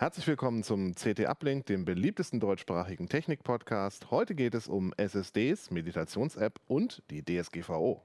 [0.00, 4.12] Herzlich willkommen zum CT Uplink, dem beliebtesten deutschsprachigen Technik-Podcast.
[4.12, 8.00] Heute geht es um SSDs, Meditations-App und die DSGVO.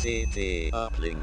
[0.00, 1.22] CT Uplink.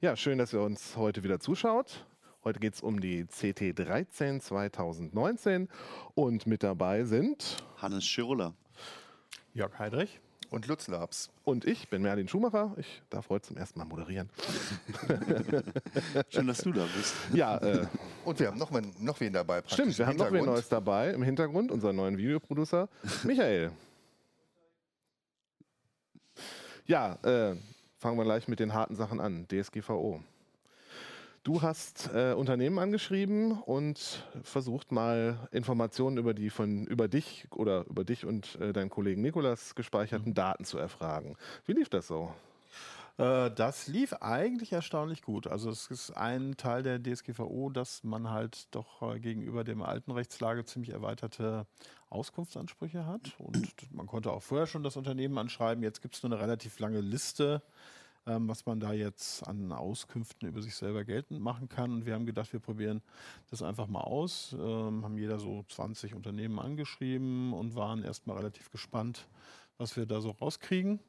[0.00, 2.06] Ja, schön, dass ihr uns heute wieder zuschaut.
[2.42, 5.68] Heute geht es um die CT13 2019
[6.14, 8.54] und mit dabei sind Hannes Schiruller.
[9.52, 10.20] Jörg Heidrich.
[10.48, 11.30] Und Lutz Labs.
[11.44, 12.74] und ich bin Merlin Schumacher.
[12.78, 14.30] Ich darf heute zum ersten Mal moderieren.
[16.30, 17.14] Schön, dass du da bist.
[17.34, 17.86] Ja, äh,
[18.24, 19.60] Und wir haben noch, mal, noch wen dabei.
[19.60, 20.44] praktisch stimmt, wir haben noch wen.
[20.46, 22.88] Neues dabei im Hintergrund, unseren neuen Videoproducer,
[23.22, 23.70] Michael.
[26.86, 27.54] Ja, äh,
[27.98, 29.46] fangen wir gleich mit den harten Sachen an.
[29.46, 30.20] DSGVO.
[31.42, 37.86] Du hast äh, Unternehmen angeschrieben und versucht mal Informationen über die von über dich oder
[37.86, 41.36] über dich und äh, deinen Kollegen Nikolas gespeicherten Daten zu erfragen.
[41.64, 42.34] Wie lief das so?
[43.16, 45.46] Äh, das lief eigentlich erstaunlich gut.
[45.46, 50.10] Also es ist ein Teil der DSGVO, dass man halt doch äh, gegenüber dem alten
[50.10, 51.66] Rechtslage ziemlich erweiterte
[52.10, 53.34] Auskunftsansprüche hat.
[53.38, 55.82] Und man konnte auch vorher schon das Unternehmen anschreiben.
[55.82, 57.62] Jetzt gibt es nur eine relativ lange Liste,
[58.26, 61.92] ähm, was man da jetzt an Auskünften über sich selber geltend machen kann.
[61.92, 63.02] Und wir haben gedacht, wir probieren
[63.50, 64.54] das einfach mal aus.
[64.58, 69.26] Ähm, haben jeder so 20 Unternehmen angeschrieben und waren erstmal relativ gespannt,
[69.78, 71.00] was wir da so rauskriegen.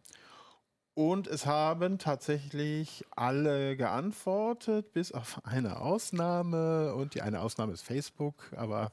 [0.94, 6.94] Und es haben tatsächlich alle geantwortet, bis auf eine Ausnahme.
[6.96, 8.36] Und die eine Ausnahme ist Facebook.
[8.56, 8.92] Aber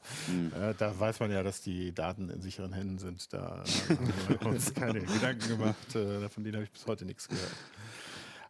[0.55, 3.33] äh, da weiß man ja, dass die Daten in sicheren Händen sind.
[3.33, 5.95] Da haben wir uns keine Gedanken gemacht.
[5.95, 7.51] Äh, von denen habe ich bis heute nichts gehört.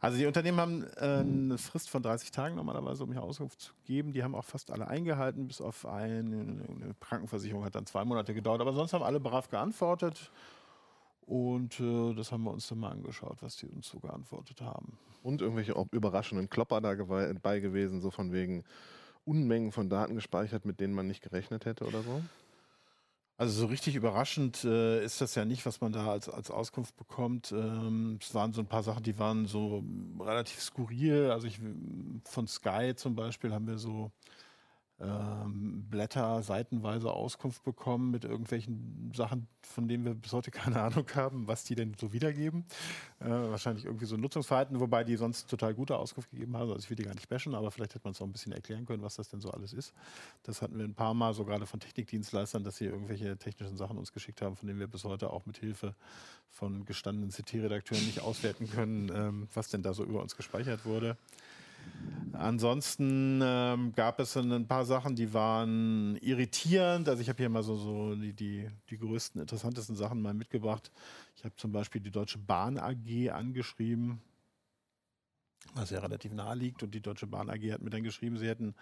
[0.01, 3.73] Also die Unternehmen haben äh, eine Frist von 30 Tagen normalerweise, um hier Auskunft zu
[3.85, 4.13] geben.
[4.13, 8.33] Die haben auch fast alle eingehalten, bis auf eine, eine Krankenversicherung hat dann zwei Monate
[8.33, 8.61] gedauert.
[8.61, 10.31] Aber sonst haben alle brav geantwortet.
[11.25, 14.97] Und äh, das haben wir uns dann mal angeschaut, was die uns so geantwortet haben.
[15.21, 18.63] Und irgendwelche überraschenden Klopper dabei gewesen, so von wegen
[19.25, 22.23] Unmengen von Daten gespeichert, mit denen man nicht gerechnet hätte oder so?
[23.39, 26.97] Also so richtig überraschend äh, ist das ja nicht, was man da als, als Auskunft
[26.97, 27.53] bekommt.
[27.53, 29.81] Ähm, es waren so ein paar Sachen, die waren so
[30.19, 31.31] relativ skurril.
[31.31, 31.57] Also ich,
[32.25, 34.11] von Sky zum Beispiel haben wir so
[35.01, 41.05] ähm, Blätter seitenweise Auskunft bekommen mit irgendwelchen Sachen, von denen wir bis heute keine Ahnung
[41.15, 42.65] haben, was die denn so wiedergeben.
[43.19, 46.69] Äh, wahrscheinlich irgendwie so ein Nutzungsverhalten, wobei die sonst total gute Auskunft gegeben haben.
[46.69, 48.51] Also ich will die gar nicht bashen, aber vielleicht hätte man es auch ein bisschen
[48.51, 49.93] erklären können, was das denn so alles ist.
[50.43, 53.97] Das hatten wir ein paar Mal, so gerade von Technikdienstleistern, dass sie irgendwelche technischen Sachen
[53.97, 55.95] uns geschickt haben, von denen wir bis heute auch mit Hilfe
[56.49, 61.17] von gestandenen CT-Redakteuren nicht auswerten können, ähm, was denn da so über uns gespeichert wurde.
[62.33, 67.09] Ansonsten ähm, gab es ein paar Sachen, die waren irritierend.
[67.09, 70.89] Also ich habe hier mal so, so die, die, die größten, interessantesten Sachen mal mitgebracht.
[71.35, 74.21] Ich habe zum Beispiel die Deutsche Bahn AG angeschrieben,
[75.73, 76.81] was ja relativ nahe liegt.
[76.81, 78.73] Und die Deutsche Bahn AG hat mir dann geschrieben, sie hätten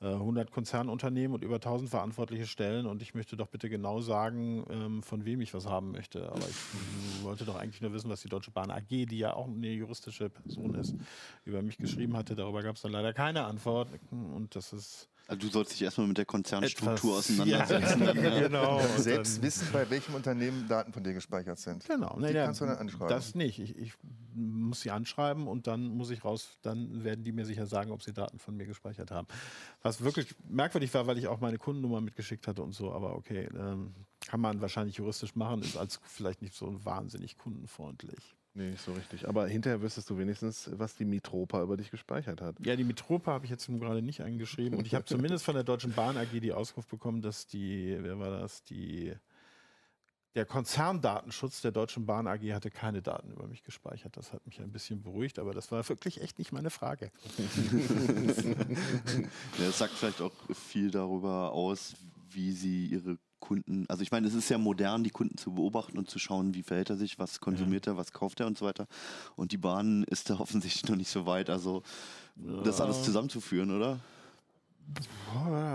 [0.00, 2.86] 100 Konzernunternehmen und über 1000 verantwortliche Stellen.
[2.86, 6.28] Und ich möchte doch bitte genau sagen, ähm, von wem ich was haben möchte.
[6.30, 9.46] Aber ich wollte doch eigentlich nur wissen, was die Deutsche Bahn AG, die ja auch
[9.46, 10.94] eine juristische Person ist,
[11.44, 12.34] über mich geschrieben hatte.
[12.34, 13.88] Darüber gab es dann leider keine Antwort.
[14.10, 18.02] Und das ist Also du sollst dich erstmal mit der Konzernstruktur etwas- auseinandersetzen.
[18.04, 18.78] Ja, genau.
[18.96, 21.84] Und Selbst dann- wissen, bei welchem Unternehmen Daten von dir gespeichert sind.
[21.86, 23.08] Genau, Die kannst du dann anschreiben.
[23.08, 23.58] Das nicht.
[23.58, 23.94] Ich, ich
[24.34, 28.02] muss sie anschreiben und dann muss ich raus, dann werden die mir sicher sagen, ob
[28.02, 29.26] sie Daten von mir gespeichert haben.
[29.82, 33.48] Was wirklich merkwürdig war, weil ich auch meine Kundennummer mitgeschickt hatte und so, aber okay,
[33.56, 33.94] ähm,
[34.26, 38.36] kann man wahrscheinlich juristisch machen, ist als vielleicht nicht so wahnsinnig kundenfreundlich.
[38.56, 39.28] Nee, nicht so richtig.
[39.28, 42.56] Aber hinterher wüsstest du wenigstens, was die Mitropa über dich gespeichert hat.
[42.64, 45.54] Ja, die Mitropa habe ich jetzt nun gerade nicht angeschrieben und ich habe zumindest von
[45.54, 49.14] der Deutschen Bahn AG die Auskunft bekommen, dass die, wer war das, die
[50.36, 54.16] der Konzerndatenschutz der Deutschen Bahn AG hatte keine Daten über mich gespeichert.
[54.16, 57.10] Das hat mich ein bisschen beruhigt, aber das war wirklich echt nicht meine Frage.
[59.58, 61.94] Ja, das sagt vielleicht auch viel darüber aus,
[62.30, 65.98] wie sie ihre Kunden, also ich meine, es ist ja modern, die Kunden zu beobachten
[65.98, 68.66] und zu schauen, wie verhält er sich, was konsumiert er, was kauft er und so
[68.66, 68.88] weiter.
[69.36, 71.84] Und die Bahn ist da offensichtlich noch nicht so weit, also
[72.64, 74.00] das alles zusammenzuführen, oder?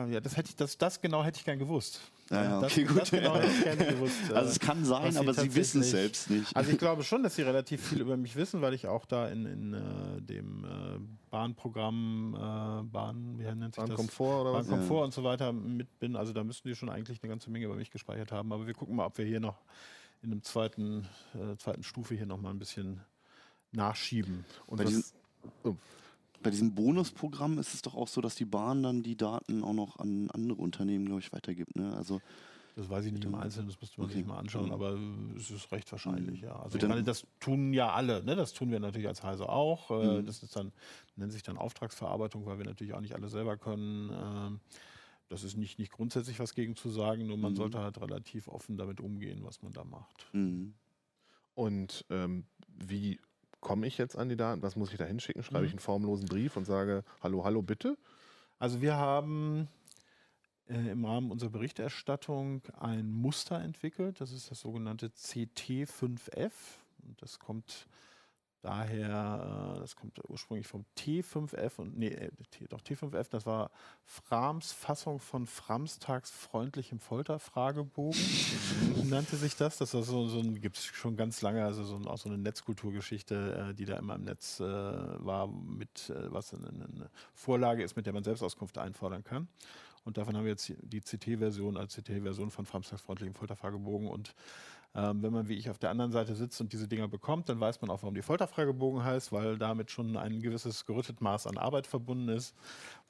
[0.10, 2.02] Ja, das hätte ich, das, das genau hätte ich gern gewusst.
[2.30, 3.02] Ja, ja, das, okay, gut.
[3.02, 4.16] Das genau hätte ich gerne gewusst.
[4.34, 6.56] Also äh, es kann sein, was aber sie wissen es selbst nicht.
[6.56, 9.28] Also ich glaube schon, dass sie relativ viel über mich wissen, weil ich auch da
[9.28, 10.68] in, in äh, dem äh,
[11.30, 13.90] Bahnprogramm, äh, Bahn, wie nennt sich das?
[13.90, 14.68] Bahnkomfort oder was?
[14.68, 16.16] Bahnkomfort und so weiter mit bin.
[16.16, 18.52] Also da müssten die schon eigentlich eine ganze Menge über mich gespeichert haben.
[18.54, 19.62] Aber wir gucken mal, ob wir hier noch
[20.24, 23.02] in einem zweiten, äh, zweiten Stufe hier noch mal ein bisschen
[23.74, 24.46] nachschieben.
[24.68, 25.78] Und Bei was, diesen-
[26.44, 29.74] Bei diesem Bonusprogramm ist es doch auch so, dass die Bahn dann die Daten auch
[29.74, 31.76] noch an andere Unternehmen, glaube ich, weitergibt.
[31.76, 31.96] Ne?
[31.96, 32.20] Also
[32.76, 34.20] Das weiß ich nicht im Einzelnen, das müsste man Okay.
[34.20, 34.72] sich mal anschauen, Mhm.
[34.72, 34.98] aber
[35.36, 36.48] es ist recht wahrscheinlich, Mhm.
[36.48, 36.56] ja.
[36.60, 38.36] Also ich meine, das tun ja alle, ne?
[38.36, 39.92] Das tun wir natürlich als Heise auch.
[39.92, 40.26] Äh, Mhm.
[40.26, 40.72] Das ist dann,
[41.16, 44.10] nennt sich dann Auftragsverarbeitung, weil wir natürlich auch nicht alle selber können.
[44.14, 44.60] Ähm,
[45.30, 47.56] Das ist nicht, nicht grundsätzlich was gegen zu sagen, nur man Mhm.
[47.56, 50.28] sollte halt relativ offen damit umgehen, was man da macht.
[50.34, 50.74] Mhm.
[51.54, 53.20] Und ähm, wie
[53.62, 54.62] komme ich jetzt an die Daten?
[54.62, 55.44] Was muss ich da hinschicken?
[55.44, 55.78] Schreibe ich Mhm.
[55.78, 57.98] einen formlosen Brief und sage, hallo, hallo, bitte?
[58.60, 59.68] Also wir haben
[60.68, 64.20] äh, im Rahmen unserer Berichterstattung ein Muster entwickelt.
[64.20, 66.52] Das ist das sogenannte CT5F.
[67.04, 67.88] Und das kommt
[68.62, 72.32] daher, äh, das kommt ursprünglich vom T5F und nee, äh,
[72.70, 73.72] doch T5F, das war
[74.06, 78.20] Frams Fassung von Framstags freundlichem Folterfragebogen,
[79.10, 79.78] nannte sich das.
[79.78, 82.30] Das war so, so ein, gibt es schon ganz lange, also so, ein- auch so
[82.30, 87.96] eine Netzkulturgeschichte, äh, die da immer im Netz war, mit was eine, eine Vorlage ist,
[87.96, 89.48] mit der man Selbstauskunft einfordern kann.
[90.04, 94.34] Und davon haben wir jetzt die CT-Version als CT-Version von Framstags freundlichem Folterfragebogen und
[94.94, 97.60] ähm, wenn man wie ich auf der anderen Seite sitzt und diese Dinger bekommt, dann
[97.60, 101.58] weiß man auch, warum die Folterfragebogen heißt, weil damit schon ein gewisses gerüttet Maß an
[101.58, 102.56] Arbeit verbunden ist,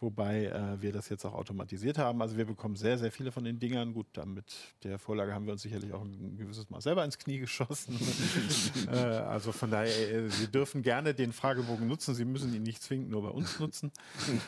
[0.01, 2.21] wobei äh, wir das jetzt auch automatisiert haben.
[2.21, 3.93] Also wir bekommen sehr, sehr viele von den Dingern.
[3.93, 4.45] Gut, damit
[4.83, 7.97] der Vorlage haben wir uns sicherlich auch ein gewisses Maß selber ins Knie geschossen.
[8.91, 12.15] äh, also von daher, äh, Sie dürfen gerne den Fragebogen nutzen.
[12.15, 13.91] Sie müssen ihn nicht zwingend nur bei uns nutzen,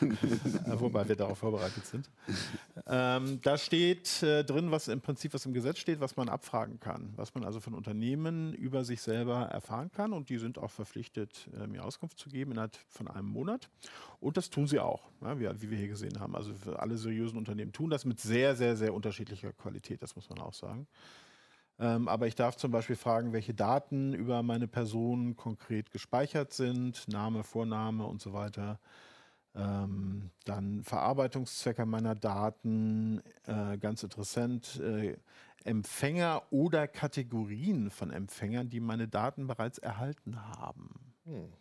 [0.00, 2.10] äh, wobei wir darauf vorbereitet sind.
[2.86, 6.80] Ähm, da steht äh, drin, was im Prinzip, was im Gesetz steht, was man abfragen
[6.80, 10.12] kann, was man also von Unternehmen über sich selber erfahren kann.
[10.12, 13.68] Und die sind auch verpflichtet, äh, mir Auskunft zu geben innerhalb von einem Monat.
[14.20, 16.34] Und das tun sie auch, ja, wie, wie wir hier gesehen haben.
[16.34, 20.40] Also alle seriösen Unternehmen tun das mit sehr, sehr, sehr unterschiedlicher Qualität, das muss man
[20.40, 20.86] auch sagen.
[21.78, 27.08] Ähm, aber ich darf zum Beispiel fragen, welche Daten über meine Person konkret gespeichert sind,
[27.08, 28.78] Name, Vorname und so weiter.
[29.56, 35.16] Ähm, dann Verarbeitungszwecke meiner Daten, äh, ganz interessant, äh,
[35.64, 41.14] Empfänger oder Kategorien von Empfängern, die meine Daten bereits erhalten haben.
[41.24, 41.52] Hm.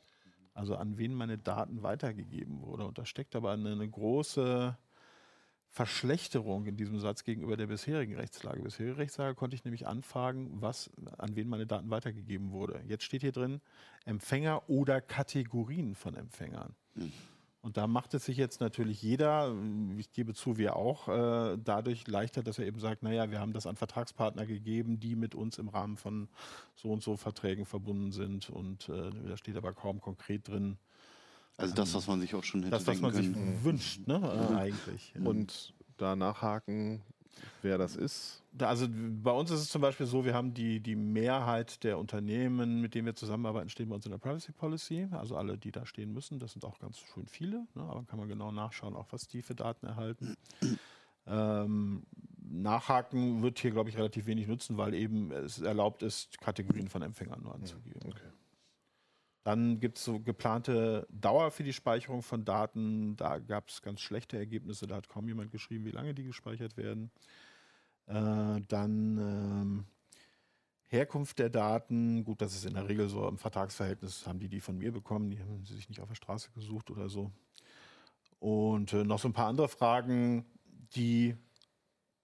[0.54, 2.86] Also an wen meine Daten weitergegeben wurde.
[2.86, 4.78] Und da steckt aber eine, eine große
[5.70, 8.62] Verschlechterung in diesem Satz gegenüber der bisherigen Rechtslage.
[8.62, 12.84] Bisherige Rechtslage konnte ich nämlich anfragen, was, an wen meine Daten weitergegeben wurde.
[12.88, 13.60] Jetzt steht hier drin
[14.06, 16.76] Empfänger oder Kategorien von Empfängern.
[16.94, 17.12] Mhm.
[17.64, 19.56] Und da macht es sich jetzt natürlich jeder,
[19.98, 23.54] ich gebe zu, wir auch, äh, dadurch leichter, dass er eben sagt, naja, wir haben
[23.54, 26.28] das an Vertragspartner gegeben, die mit uns im Rahmen von
[26.76, 28.50] so und so Verträgen verbunden sind.
[28.50, 30.78] Und äh, da steht aber kaum konkret drin,
[31.56, 33.64] Also das, was man sich auch schon hätte das, was man sich können.
[33.64, 35.14] wünscht, ne, äh, eigentlich.
[35.24, 37.02] Und da nachhaken,
[37.62, 38.44] wer das ist.
[38.60, 42.82] Also bei uns ist es zum Beispiel so, wir haben die, die Mehrheit der Unternehmen,
[42.82, 45.08] mit denen wir zusammenarbeiten, stehen bei uns in der Privacy Policy.
[45.12, 47.66] Also alle, die da stehen müssen, das sind auch ganz schön viele.
[47.74, 47.84] Ne?
[47.84, 50.36] Aber kann man genau nachschauen, auch was die für Daten erhalten.
[51.28, 52.04] ähm,
[52.48, 57.02] nachhaken wird hier, glaube ich, relativ wenig nutzen, weil eben es erlaubt ist, Kategorien von
[57.02, 58.02] Empfängern nur anzugeben.
[58.06, 58.33] Okay.
[59.44, 63.18] Dann gibt es so geplante Dauer für die Speicherung von Daten.
[63.18, 64.88] Da gab es ganz schlechte Ergebnisse.
[64.88, 67.12] Da hat kaum jemand geschrieben, wie lange die gespeichert werden.
[68.06, 69.86] Äh, dann ähm,
[70.88, 72.24] Herkunft der Daten.
[72.24, 74.26] Gut, das ist in der Regel so im Vertragsverhältnis.
[74.26, 75.30] Haben die die von mir bekommen?
[75.30, 77.32] Die haben sie sich nicht auf der Straße gesucht oder so.
[78.40, 80.46] Und äh, noch so ein paar andere Fragen,
[80.96, 81.36] die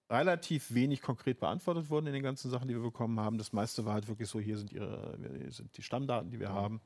[0.10, 3.38] relativ wenig konkret beantwortet wurden in den ganzen Sachen, die wir bekommen haben.
[3.38, 6.50] Das meiste war halt wirklich so, hier sind, ihre, hier sind die Stammdaten, die wir
[6.50, 6.82] haben.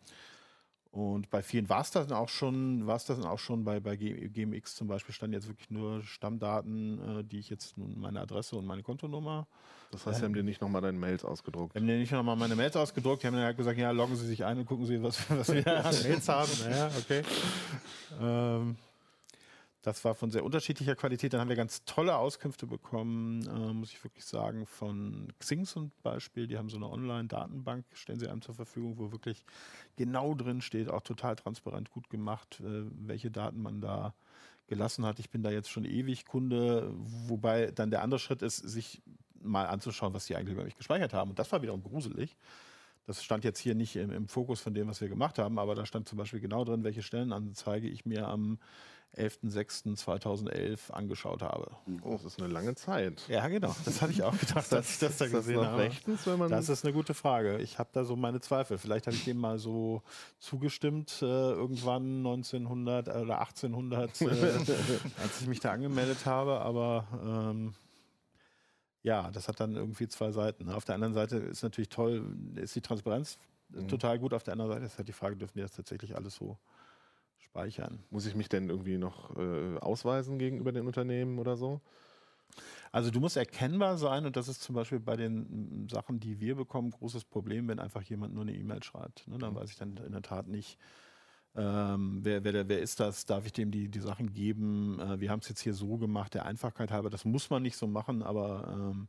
[0.94, 3.64] Und bei vielen war es das dann auch schon, war es das dann auch schon,
[3.64, 8.00] bei, bei GMX zum Beispiel standen jetzt wirklich nur Stammdaten, äh, die ich jetzt nun
[8.00, 9.48] meine Adresse und meine Kontonummer.
[9.90, 11.76] Das heißt, sie haben dir nicht nochmal deine Mails ausgedruckt.
[11.76, 14.28] Haben ja nicht nochmal meine Mails ausgedruckt, die haben dann halt gesagt, ja, loggen Sie
[14.28, 16.52] sich ein und gucken Sie, was, was wir an Mails haben.
[16.64, 17.24] Naja, okay.
[18.22, 18.76] Ähm,
[19.84, 21.34] das war von sehr unterschiedlicher Qualität.
[21.34, 25.92] Dann haben wir ganz tolle Auskünfte bekommen, äh, muss ich wirklich sagen, von Xing zum
[26.02, 26.48] Beispiel.
[26.48, 29.46] Die haben so eine Online-Datenbank, stellen sie einem zur Verfügung, wo wirklich
[29.98, 34.14] genau drin steht, auch total transparent gut gemacht, äh, welche Daten man da
[34.68, 35.20] gelassen hat.
[35.20, 39.02] Ich bin da jetzt schon ewig Kunde, wobei dann der andere Schritt ist, sich
[39.42, 41.32] mal anzuschauen, was die eigentlich über mich gespeichert haben.
[41.32, 42.38] Und das war wiederum gruselig.
[43.06, 45.76] Das stand jetzt hier nicht im, im Fokus von dem, was wir gemacht haben, aber
[45.76, 48.60] da stand zum Beispiel genau drin, welche Stellenanzeige ich mir am
[49.18, 51.72] 11.06.2011 angeschaut habe.
[52.04, 53.22] Oh, das ist eine lange Zeit.
[53.28, 53.76] Ja, genau.
[53.86, 55.82] Das habe ich auch gedacht, als ich das da Ist das gesehen noch habe.
[55.84, 57.58] rechtens, wenn man Das ist eine gute Frage.
[57.60, 58.78] Ich habe da so meine Zweifel.
[58.78, 60.02] Vielleicht habe ich dem mal so
[60.40, 64.26] zugestimmt, äh, irgendwann 1900 oder 1800, äh,
[65.22, 66.60] als ich mich da angemeldet habe.
[66.62, 67.74] Aber ähm,
[69.04, 70.70] ja, das hat dann irgendwie zwei Seiten.
[70.70, 73.38] Auf der anderen Seite ist natürlich toll, ist die Transparenz
[73.70, 73.88] Mhm.
[73.88, 74.36] total gut.
[74.36, 76.60] Auf der anderen Seite ist halt die Frage, dürfen die das tatsächlich alles so
[77.44, 78.04] speichern.
[78.10, 81.82] Muss ich mich denn irgendwie noch äh, ausweisen gegenüber den Unternehmen oder so?
[82.92, 86.40] Also du musst erkennbar sein und das ist zum Beispiel bei den mm, Sachen, die
[86.40, 89.28] wir bekommen, großes Problem, wenn einfach jemand nur eine E-Mail schreibt.
[89.28, 89.38] Ne?
[89.40, 90.78] Dann weiß ich dann in der Tat nicht,
[91.56, 93.26] ähm, wer, wer, wer ist das?
[93.26, 95.00] Darf ich dem die, die Sachen geben?
[95.00, 97.10] Äh, wir haben es jetzt hier so gemacht, der Einfachkeit halber.
[97.10, 99.08] Das muss man nicht so machen, aber ähm,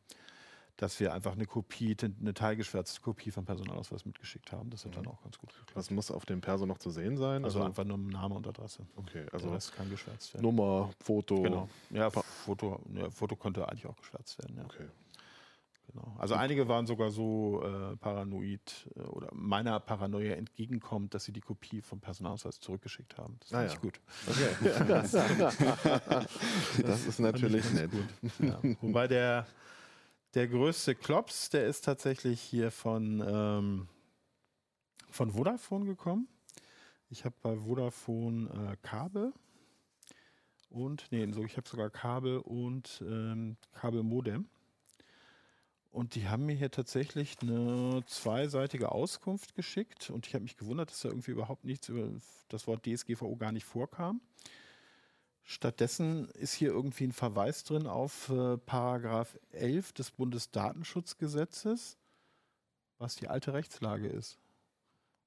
[0.76, 5.06] dass wir einfach eine Kopie, eine teilgeschwärzte Kopie vom Personalausweis mitgeschickt haben, das hat dann
[5.06, 5.76] auch ganz gut geklappt.
[5.76, 7.44] Was muss auf dem Perso noch zu sehen sein?
[7.44, 8.86] Also einfach nur Name und Adresse.
[8.96, 10.44] okay, Also also Rest kann geschwärzt werden.
[10.44, 11.42] Nummer, Foto.
[11.42, 11.68] Genau.
[11.90, 14.56] Ja, Foto, ja, Foto konnte eigentlich auch geschwärzt werden.
[14.56, 14.64] Ja.
[14.64, 14.86] Okay.
[15.92, 16.16] Genau.
[16.18, 21.42] Also einige waren sogar so äh, paranoid äh, oder meiner Paranoia entgegenkommt, dass sie die
[21.42, 23.36] Kopie vom Personalausweis zurückgeschickt haben.
[23.40, 23.74] Das Ah, fand ja.
[23.74, 24.00] ich gut.
[24.26, 24.86] Okay.
[26.82, 27.90] das ist natürlich nett.
[28.40, 28.58] Ja.
[28.80, 29.46] Wobei der,
[30.34, 33.88] der größte Klops, der ist tatsächlich hier von, ähm,
[35.10, 36.28] von Vodafone gekommen.
[37.08, 39.32] Ich habe bei Vodafone äh, Kabel
[40.70, 44.48] und, nee, so, ich habe sogar Kabel und ähm, Kabelmodem.
[45.92, 50.90] Und die haben mir hier tatsächlich eine zweiseitige Auskunft geschickt und ich habe mich gewundert,
[50.90, 52.08] dass da irgendwie überhaupt nichts über
[52.48, 54.20] das Wort DSGVO gar nicht vorkam.
[55.46, 61.98] Stattdessen ist hier irgendwie ein Verweis drin auf äh, Paragraph 11 des Bundesdatenschutzgesetzes,
[62.98, 64.38] was die alte Rechtslage ist.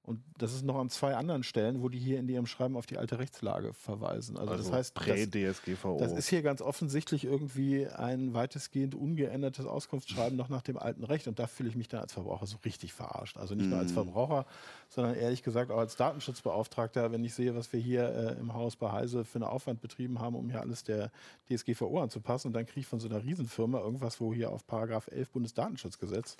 [0.07, 2.85] Und das ist noch an zwei anderen Stellen, wo die hier in ihrem Schreiben auf
[2.85, 4.37] die alte Rechtslage verweisen.
[4.37, 5.97] Also, das heißt, das, Prä-DSGVO.
[5.99, 11.27] das ist hier ganz offensichtlich irgendwie ein weitestgehend ungeändertes Auskunftsschreiben noch nach dem alten Recht.
[11.27, 13.35] Und da fühle ich mich dann als Verbraucher so richtig verarscht.
[13.35, 13.95] Also nicht nur als Mhm.
[13.95, 14.45] Verbraucher,
[14.87, 18.77] sondern ehrlich gesagt auch als Datenschutzbeauftragter, wenn ich sehe, was wir hier äh, im Haus
[18.77, 21.11] bei Heise für einen Aufwand betrieben haben, um hier alles der
[21.49, 22.47] DSGVO anzupassen.
[22.47, 26.37] Und dann kriege ich von so einer Riesenfirma irgendwas, wo hier auf Paragraph 11 Bundesdatenschutzgesetz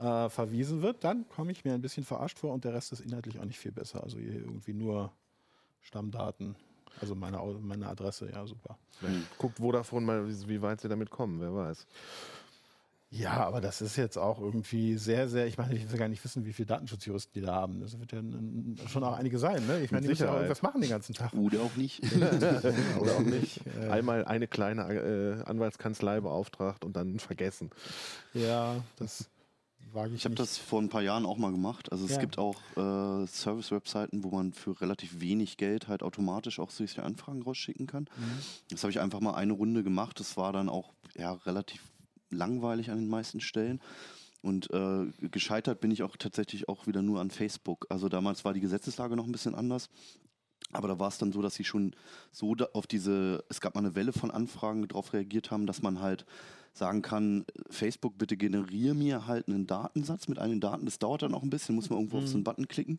[0.00, 3.00] äh, verwiesen wird, dann komme ich mir ein bisschen verarscht vor und der Rest ist
[3.00, 4.02] inhaltlich auch nicht viel besser.
[4.02, 5.12] Also hier irgendwie nur
[5.82, 6.56] Stammdaten,
[7.00, 8.78] also meine, meine Adresse, ja super.
[8.98, 11.86] Vielleicht Guckt Vodafone mal, wie, weit sie damit kommen, wer weiß.
[13.12, 16.22] Ja, aber das ist jetzt auch irgendwie sehr, sehr, ich meine, ich will gar nicht
[16.22, 17.80] wissen, wie viele Datenschutzjuristen die da haben.
[17.80, 18.22] Das wird ja
[18.86, 19.80] schon auch einige sein, ne?
[19.80, 21.32] Ich meine, die müssen ja auch irgendwas machen den ganzen Tag.
[21.34, 22.00] Oder auch nicht.
[23.00, 23.60] Oder auch nicht.
[23.80, 27.70] Äh, Einmal eine kleine äh, Anwaltskanzlei beauftragt und dann vergessen.
[28.32, 29.28] ja, das
[29.94, 31.90] wage ich, Ich habe das vor ein paar Jahren auch mal gemacht.
[31.92, 32.18] Also es Ja.
[32.18, 37.42] gibt auch äh, Service-Webseiten, wo man für relativ wenig Geld halt automatisch auch solche Anfragen
[37.42, 38.04] rausschicken kann.
[38.16, 38.38] Mhm.
[38.70, 40.20] Das habe ich einfach mal eine Runde gemacht.
[40.20, 41.82] Das war dann auch ja, relativ
[42.30, 43.80] langweilig an den meisten Stellen.
[44.42, 47.86] Und äh, gescheitert bin ich auch tatsächlich auch wieder nur an Facebook.
[47.90, 49.90] Also damals war die Gesetzeslage noch ein bisschen anders.
[50.72, 51.94] Aber da war es dann so, dass sie schon
[52.30, 55.82] so auf diese, es gab mal eine Welle von Anfragen, die darauf reagiert haben, dass
[55.82, 56.24] man halt
[56.72, 60.84] sagen kann, Facebook, bitte generiere mir halt einen Datensatz mit allen Daten.
[60.84, 62.98] Das dauert dann auch ein bisschen, muss man irgendwo auf so einen Button klicken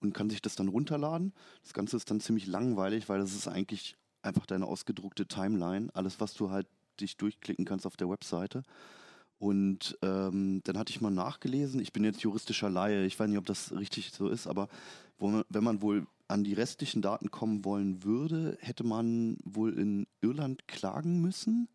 [0.00, 1.32] und kann sich das dann runterladen.
[1.62, 5.88] Das Ganze ist dann ziemlich langweilig, weil das ist eigentlich einfach deine ausgedruckte Timeline.
[5.94, 6.66] Alles, was du halt
[7.00, 8.62] dich durchklicken kannst auf der Webseite.
[9.38, 13.38] Und ähm, dann hatte ich mal nachgelesen, ich bin jetzt juristischer Laie, ich weiß nicht,
[13.38, 14.68] ob das richtig so ist, aber
[15.18, 20.06] man, wenn man wohl an die restlichen Daten kommen wollen würde, hätte man wohl in
[20.22, 21.68] Irland klagen müssen,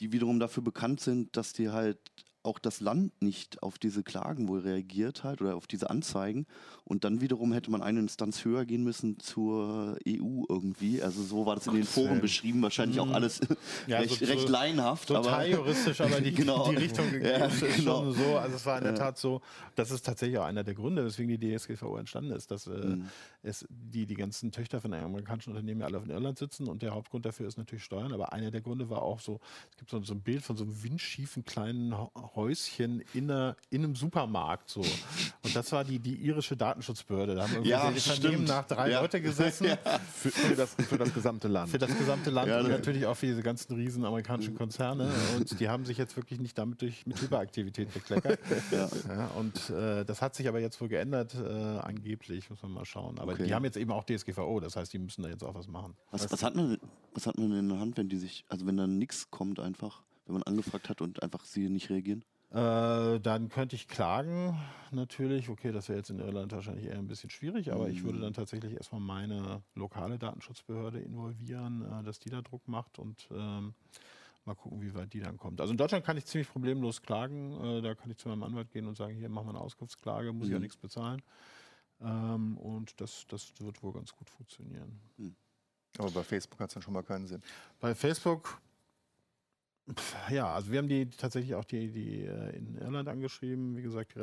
[0.00, 1.98] die wiederum dafür bekannt sind, dass die halt
[2.44, 6.46] auch das Land nicht auf diese Klagen wohl reagiert hat oder auf diese Anzeigen.
[6.84, 11.02] Und dann wiederum hätte man eine Instanz höher gehen müssen zur EU irgendwie.
[11.02, 12.20] Also so war das in den Gottes Foren Willen.
[12.20, 13.40] beschrieben, wahrscheinlich auch alles
[13.86, 15.08] Ja, recht, so- recht laienhaft.
[15.08, 16.70] Total aber juristisch, aber die, Genau.
[16.70, 18.04] die Richtung Ja, ist, genau.
[18.04, 18.38] schon so.
[18.38, 19.42] Also es war in der Tat so,
[19.74, 23.08] das ist tatsächlich auch einer der Gründe, weswegen die DSGVO entstanden ist, dass äh, Mhm.
[23.42, 26.80] es die, die ganzen Töchter von einem amerikanischen Unternehmen ja alle in Irland sitzen und
[26.82, 29.40] der Hauptgrund dafür ist natürlich Steuern, aber einer der Gründe war auch so,
[29.70, 31.94] es gibt so, so ein Bild von so einem windschiefen kleinen
[32.34, 34.80] Häuschen in, einer, in einem Supermarkt so.
[34.80, 37.34] Und das war die, die irische Datenschutzbehörde.
[37.34, 39.00] Da haben irgendwie Ja, die Unternehmen nach drei Ja.
[39.00, 39.66] Leute gesessen.
[40.14, 41.70] Für, für, das, für das gesamte Land.
[41.70, 42.70] Für das gesamte Land Ja, und ne.
[42.70, 45.10] natürlich auch für diese ganzen riesen amerikanischen Konzerne.
[45.36, 48.38] Und die haben sich jetzt wirklich nicht damit durch mit Hyperaktivität bekleckert.
[48.70, 48.88] Ja.
[49.08, 51.38] Ja, und äh, das hat sich aber jetzt wohl geändert, äh,
[51.78, 53.18] angeblich, muss man mal schauen.
[53.18, 53.44] Aber Okay.
[53.46, 55.94] die haben jetzt eben auch DSGVO, das heißt, die müssen da jetzt auch was machen.
[56.10, 56.78] Was, was, hat man,
[57.14, 60.02] was hat man in der Hand, wenn die sich, also wenn dann nichts kommt einfach,
[60.28, 62.24] wenn man angefragt hat und einfach sie nicht reagieren?
[62.50, 64.58] Äh, dann könnte ich klagen,
[64.90, 65.48] natürlich.
[65.50, 68.32] Okay, das wäre jetzt in Irland wahrscheinlich eher ein bisschen schwierig, aber ich würde dann
[68.32, 73.74] tatsächlich erstmal meine lokale Datenschutzbehörde involvieren, äh, dass die da Druck macht und ähm,
[74.46, 75.60] mal gucken, wie weit die dann kommt.
[75.60, 77.52] Also in Deutschland kann ich ziemlich problemlos klagen.
[77.62, 80.32] Äh, da kann ich zu meinem Anwalt gehen und sagen, hier machen wir eine Auskunftsklage,
[80.32, 80.62] muss ich ja Mhm.
[80.62, 81.20] nichts bezahlen.
[82.00, 84.98] Ähm, und das, das wird wohl ganz gut funktionieren.
[85.98, 87.42] Aber bei Facebook hat es dann schon mal keinen Sinn.
[87.80, 88.58] Bei Facebook,
[90.30, 93.76] ja, also wir haben die tatsächlich auch die, die äh, in Irland angeschrieben.
[93.76, 94.20] Wie gesagt, die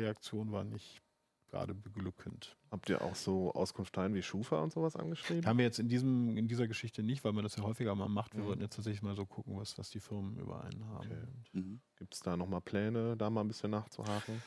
[0.00, 1.00] Reaktion war nicht
[1.48, 2.56] gerade beglückend.
[2.72, 5.46] Habt ihr auch so Auskunfteien wie Schufa und sowas angeschrieben?
[5.46, 8.08] Haben wir jetzt in, diesem, in dieser Geschichte nicht, weil man das ja häufiger mal
[8.08, 8.34] macht.
[8.34, 8.46] Wir Mhm.
[8.48, 11.06] wollten jetzt tatsächlich mal so gucken, was, was die Firmen über einen haben.
[11.06, 11.22] Okay.
[11.52, 11.80] Mhm.
[11.96, 14.42] Gibt es da nochmal Pläne, da mal ein bisschen nachzuhaken?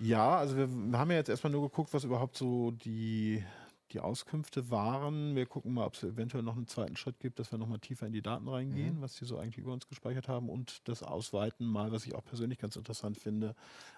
[0.00, 3.42] Ja, also wir wir haben ja jetzt erstmal nur geguckt, was überhaupt so die,
[3.90, 5.34] die Auskünfte waren.
[5.36, 8.06] Wir gucken mal, ob es eventuell noch einen zweiten Schritt gibt, dass wir nochmal tiefer
[8.06, 11.66] in die Daten reingehen, was die so eigentlich über uns gespeichert haben und das Ausweiten
[11.66, 13.54] mal, was ich auch persönlich ganz interessant finde,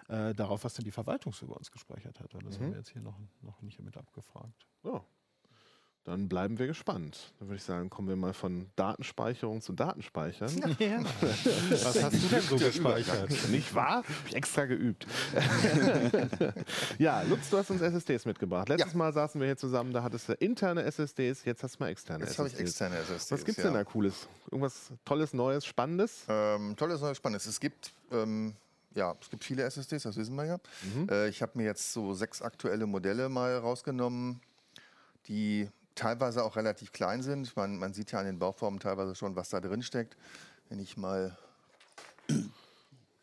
[0.09, 2.33] äh, darauf, was denn die Verwaltung so über uns gespeichert hat.
[2.33, 2.63] Weil das Mhm.
[2.65, 4.67] haben wir jetzt hier noch, noch nicht mit abgefragt.
[4.83, 5.03] Ja.
[6.05, 7.31] Dann bleiben wir gespannt.
[7.39, 10.51] Dann würde ich sagen, kommen wir mal von Datenspeicherung zu Datenspeichern.
[10.79, 10.99] Ja.
[11.69, 13.29] was hast du denn so gespeichert?
[13.49, 13.97] Nicht wahr?
[13.97, 15.05] Hab ich extra geübt.
[16.97, 18.67] ja, Lutz, du hast uns SSDs mitgebracht.
[18.69, 21.89] Letztes Mal saßen wir hier zusammen, da hattest du interne SSDs, jetzt hast du mal
[21.89, 22.69] externe Jetzt habe ich SSDs.
[22.69, 23.31] externe SSDs.
[23.31, 23.69] Was gibt's ja.
[23.69, 24.27] denn da Cooles?
[24.51, 26.25] Irgendwas Tolles, Neues, Spannendes?
[26.27, 27.45] Ähm, tolles neues Spannendes.
[27.45, 28.55] Es gibt, ähm,
[28.95, 30.57] ja, es gibt viele SSDs, das wissen wir ja.
[30.95, 31.07] Mhm.
[31.09, 34.41] Äh, ich habe mir jetzt so sechs aktuelle Modelle mal rausgenommen,
[35.27, 37.55] die teilweise auch relativ klein sind.
[37.55, 40.17] Man, man sieht ja an den Bauformen teilweise schon, was da drin steckt.
[40.69, 41.37] Wenn ich mal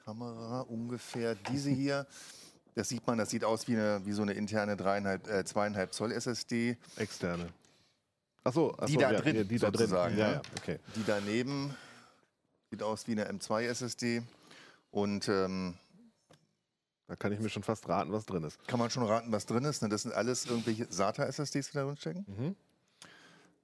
[0.04, 2.06] Kamera ungefähr diese hier,
[2.74, 5.92] das sieht man, das sieht aus wie, eine, wie so eine interne dreieinhalb, äh, zweieinhalb
[5.92, 6.76] Zoll SSD.
[6.96, 7.48] Externe.
[8.44, 9.78] Achso, ach Die so, da ja, drin, die da drin.
[9.86, 10.32] sozusagen, Ja, ja.
[10.34, 10.78] ja, okay.
[10.96, 11.74] Die daneben
[12.70, 14.22] sieht aus wie eine M2 SSD.
[14.90, 15.74] Und ähm,
[17.10, 18.64] Da kann ich mir schon fast raten, was drin ist.
[18.68, 19.82] kann man schon raten, was drin ist.
[19.82, 19.88] Ne?
[19.88, 22.24] Das sind alles irgendwelche SATA-SSDs, die da drin stecken.
[22.28, 22.56] Mhm.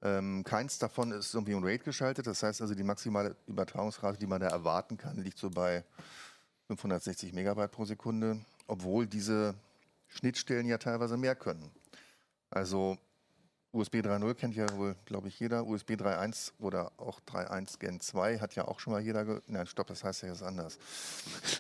[0.03, 2.27] Ähm, keins davon ist irgendwie um RAID geschaltet.
[2.27, 5.85] Das heißt also, die maximale Übertragungsrate, die man da erwarten kann, liegt so bei
[6.67, 8.41] 560 Megabyte pro Sekunde.
[8.67, 9.55] Obwohl diese
[10.09, 11.71] Schnittstellen ja teilweise mehr können.
[12.51, 12.99] Also
[13.77, 15.67] USB 3.0 kennt ja wohl, glaube ich, jeder.
[15.67, 19.43] USB 3.1 oder auch 3.1 Gen 2 hat ja auch schon mal jeder.
[19.47, 20.79] Nein, stopp, das heißt ja jetzt anders.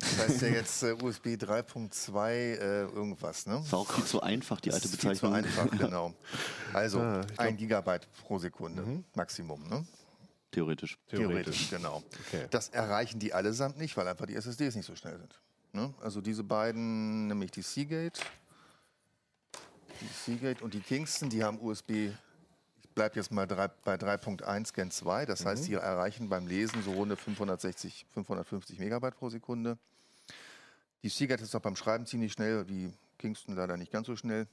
[0.01, 3.59] Das heißt ja jetzt äh, USB 3.2 äh, irgendwas, ne?
[3.63, 5.35] Das war auch viel zu einfach, die Das alte ist viel zu Bezeichnung.
[5.35, 6.15] einfach, genau.
[6.73, 9.87] Also Ah, ein Gigabyte pro Sekunde Maximum, ne?
[10.51, 10.99] Theoretisch.
[11.09, 11.69] Theoretisch.
[11.71, 12.03] genau.
[12.29, 12.47] Okay.
[12.51, 15.39] Das erreichen die allesamt nicht, weil einfach die SSDs nicht so schnell sind.
[15.73, 15.93] Ne?
[16.01, 18.21] Also diese beiden, nämlich die Seagate,
[20.01, 21.91] die Seagate und die Kingston, die haben USB,
[22.83, 26.83] ich bleibe jetzt mal drei, bei 3.1 Gen 2, das heißt, die erreichen beim Lesen
[26.83, 29.79] so runde 560, 550 Megabyte pro Sekunde.
[31.03, 34.47] Die Seagate ist auch beim Schreiben ziemlich schnell, die Kingston leider nicht ganz so schnell.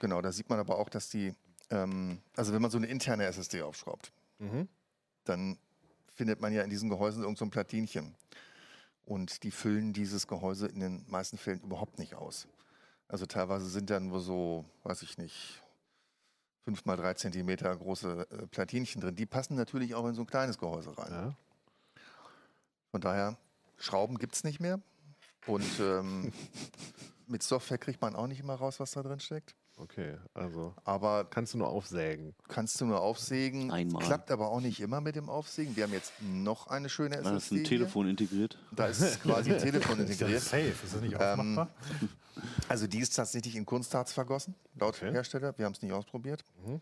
[0.00, 1.34] Genau, da sieht man aber auch, dass die,
[1.70, 4.68] ähm, also wenn man so eine interne SSD aufschraubt, Mhm.
[5.24, 5.58] dann
[6.14, 8.14] findet man ja in diesen Gehäusen irgend so ein Platinchen.
[9.04, 12.46] Und die füllen dieses Gehäuse in den meisten Fällen überhaupt nicht aus.
[13.10, 15.60] Also teilweise sind dann nur so, weiß ich nicht,
[16.64, 19.16] 5 mal 3 Zentimeter große äh, Platinchen drin.
[19.16, 21.10] Die passen natürlich auch in so ein kleines Gehäuse rein.
[21.10, 21.36] Ja.
[22.92, 23.36] Von daher,
[23.78, 24.80] Schrauben gibt es nicht mehr.
[25.46, 26.32] Und ähm,
[27.26, 29.56] mit Software kriegt man auch nicht immer raus, was da drin steckt.
[29.82, 32.34] Okay, also Aber kannst du nur aufsägen.
[32.48, 33.70] kannst du nur aufsägen.
[33.70, 34.02] Einmal.
[34.04, 35.74] Klappt aber auch nicht immer mit dem Aufsägen.
[35.74, 37.30] Wir haben jetzt noch eine schöne SSD.
[37.30, 37.64] Da ist ein hier.
[37.64, 38.58] Telefon integriert.
[38.72, 40.42] Da ist quasi ein Telefon integriert.
[40.42, 40.68] safe?
[40.84, 41.68] Ist das nicht Ähm, aufmachbar?
[42.68, 45.12] Also die ist tatsächlich in Kunstharz vergossen, laut Okay.
[45.12, 45.56] Hersteller.
[45.58, 46.44] Wir haben es nicht ausprobiert.
[46.64, 46.80] Mhm.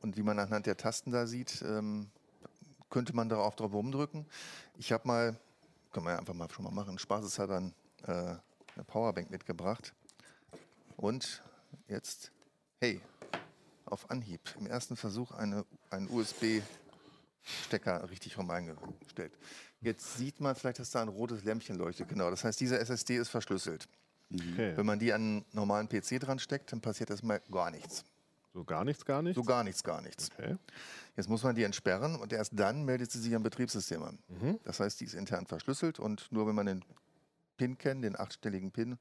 [0.00, 2.10] Und wie man anhand der Tasten da sieht, ähm,
[2.88, 4.26] könnte man darauf drauf rumdrücken.
[4.78, 5.36] Ich habe mal,
[5.92, 7.74] können wir ja einfach mal schon mal machen, spaßeshalber ein,
[8.06, 9.92] äh, eine Powerbank mitgebracht.
[10.96, 11.42] Und
[11.90, 12.32] jetzt,
[12.80, 13.00] hey,
[13.84, 19.32] auf Anhieb, im ersten Versuch eine, einen USB-Stecker richtig rum eingestellt.
[19.80, 22.08] Jetzt sieht man vielleicht, dass da ein rotes Lämpchen leuchtet.
[22.08, 23.88] Genau, das heißt, diese SSD ist verschlüsselt.
[24.32, 24.76] Okay.
[24.76, 28.04] Wenn man die an einen normalen PC dran steckt, dann passiert erstmal gar nichts.
[28.52, 29.36] So gar nichts, gar nichts?
[29.36, 30.30] So gar nichts, gar nichts.
[30.32, 30.56] Okay.
[31.16, 34.18] Jetzt muss man die entsperren und erst dann meldet sie sich am Betriebssystem an.
[34.64, 36.84] Das heißt, die ist intern verschlüsselt und nur wenn man den
[37.56, 38.98] PIN kennt, den achtstelligen PIN,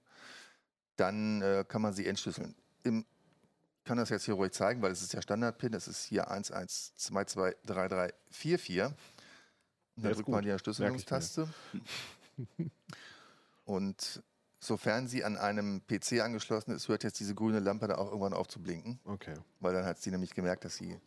[0.96, 2.56] dann äh, kann man sie entschlüsseln.
[2.84, 3.06] Im,
[3.80, 6.30] ich kann das jetzt hier ruhig zeigen, weil es ist der Standard-PIN, das ist hier
[6.32, 8.86] 11223344.
[8.86, 8.96] Und
[10.06, 10.50] ist drückt gut, man die.
[10.50, 11.48] Entschlüsselungstaste.
[13.66, 14.24] und
[14.60, 18.34] sofern sie an einem PC angeschlossen ist, hört jetzt diese grüne Lampe da auch irgendwann
[18.34, 19.36] auf zu blinken, Okay.
[19.60, 21.00] weil dann hat sie nämlich gemerkt, dass sie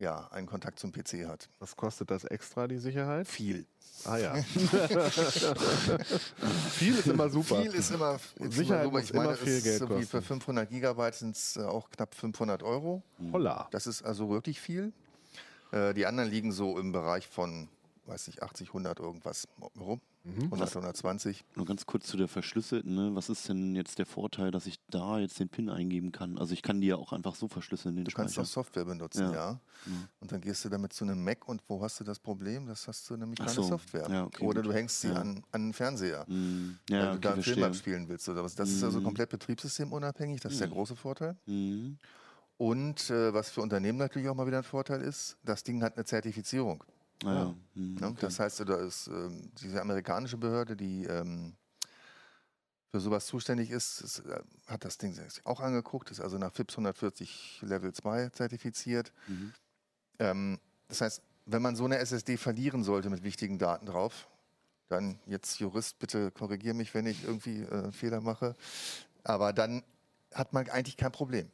[0.00, 1.48] ja einen Kontakt zum PC hat.
[1.58, 3.28] Was kostet das extra, die Sicherheit?
[3.28, 3.66] Viel.
[4.04, 4.34] Ah ja.
[6.70, 7.60] Viel ist immer super.
[7.60, 9.04] Viel ist immer, ist Sicherheit immer super.
[9.04, 10.40] Ich meine, immer viel Geld so wie für kosten.
[10.40, 13.02] 500 Gigabyte sind es äh, auch knapp 500 Euro.
[13.32, 13.68] Holla.
[13.70, 14.94] Das ist also wirklich viel.
[15.70, 17.68] Äh, die anderen liegen so im Bereich von,
[18.06, 19.46] weiß ich, 80, 100 irgendwas
[19.78, 20.00] rum.
[20.22, 20.44] Mhm.
[20.50, 21.44] 100, 120.
[21.56, 22.94] Nur ganz kurz zu der verschlüsselten.
[22.94, 23.10] Ne?
[23.14, 26.36] Was ist denn jetzt der Vorteil, dass ich da jetzt den PIN eingeben kann?
[26.38, 28.44] Also ich kann die ja auch einfach so verschlüsseln, den Du kannst Speicher.
[28.46, 29.32] auch Software benutzen, Ja.
[29.32, 29.60] ja.
[29.86, 30.08] Mhm.
[30.20, 32.66] Und dann gehst du damit zu einem Mac und wo hast du das Problem?
[32.66, 33.62] Das hast du nämlich keine so.
[33.62, 34.08] Software.
[34.10, 34.70] Ja, okay, Oder gut.
[34.70, 35.14] du hängst sie Ja.
[35.14, 36.24] an, an den Fernseher.
[36.28, 36.78] Mhm.
[36.88, 38.54] weil Ja, du okay, da einen Film abspielen willst oder was.
[38.54, 39.04] Das ist also Mhm.
[39.04, 40.72] komplett betriebssystemunabhängig, das ist der Mhm.
[40.72, 41.36] große Vorteil.
[41.46, 41.96] Mhm.
[42.58, 45.96] Und äh, was für Unternehmen natürlich auch mal wieder ein Vorteil ist, das Ding hat
[45.96, 46.84] eine Zertifizierung.
[47.22, 47.54] Ja.
[47.74, 48.06] Mhm, Ne?
[48.08, 48.18] okay.
[48.20, 51.54] Das heißt, da ist ähm, diese amerikanische Behörde, die ähm,
[52.90, 56.52] für sowas zuständig ist, ist äh, hat das Ding sich auch angeguckt, ist also nach
[56.52, 59.12] FIPS 140 Level 2 zertifiziert.
[59.28, 59.52] Mhm.
[60.18, 64.28] Ähm, das heißt, wenn man so eine SSD verlieren sollte mit wichtigen Daten drauf,
[64.88, 68.56] dann jetzt Jurist, bitte korrigier mich, wenn ich irgendwie äh, einen Fehler mache,
[69.22, 69.84] aber dann
[70.34, 71.50] hat man eigentlich kein Problem.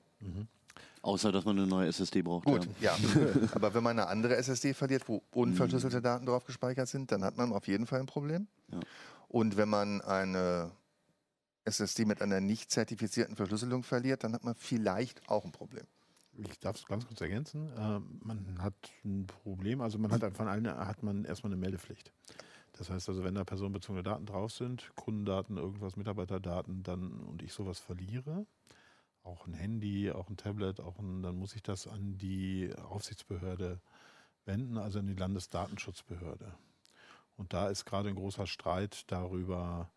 [1.07, 2.47] Außer, dass man eine neue SSD braucht.
[2.47, 2.97] Gut, Ja.
[2.97, 3.29] ja.
[3.55, 7.37] Aber wenn man eine andere SSD verliert, wo unverschlüsselte Daten drauf gespeichert sind, dann hat
[7.37, 8.49] man auf jeden Fall ein Problem.
[8.73, 8.81] Ja.
[9.29, 10.73] Und wenn man eine
[11.65, 15.85] SSD mit einer nicht zertifizierten Verschlüsselung verliert, dann hat man vielleicht auch ein Problem.
[16.33, 17.71] Ich darf es ganz kurz ergänzen.
[17.79, 22.13] Ähm, man hat ein Problem, also man hat von allen hat man erstmal eine Meldepflicht.
[22.73, 27.53] Das heißt also, wenn da personenbezogene Daten drauf sind, Kundendaten, irgendwas, Mitarbeiterdaten, dann und ich
[27.53, 28.45] sowas verliere,
[29.27, 33.81] auch ein Handy, auch ein Tablet, auch ein, dann muss ich das an die Aufsichtsbehörde
[34.45, 36.55] wenden, also an die Landesdatenschutzbehörde.
[37.37, 39.91] Und da ist gerade ein großer Streit darüber,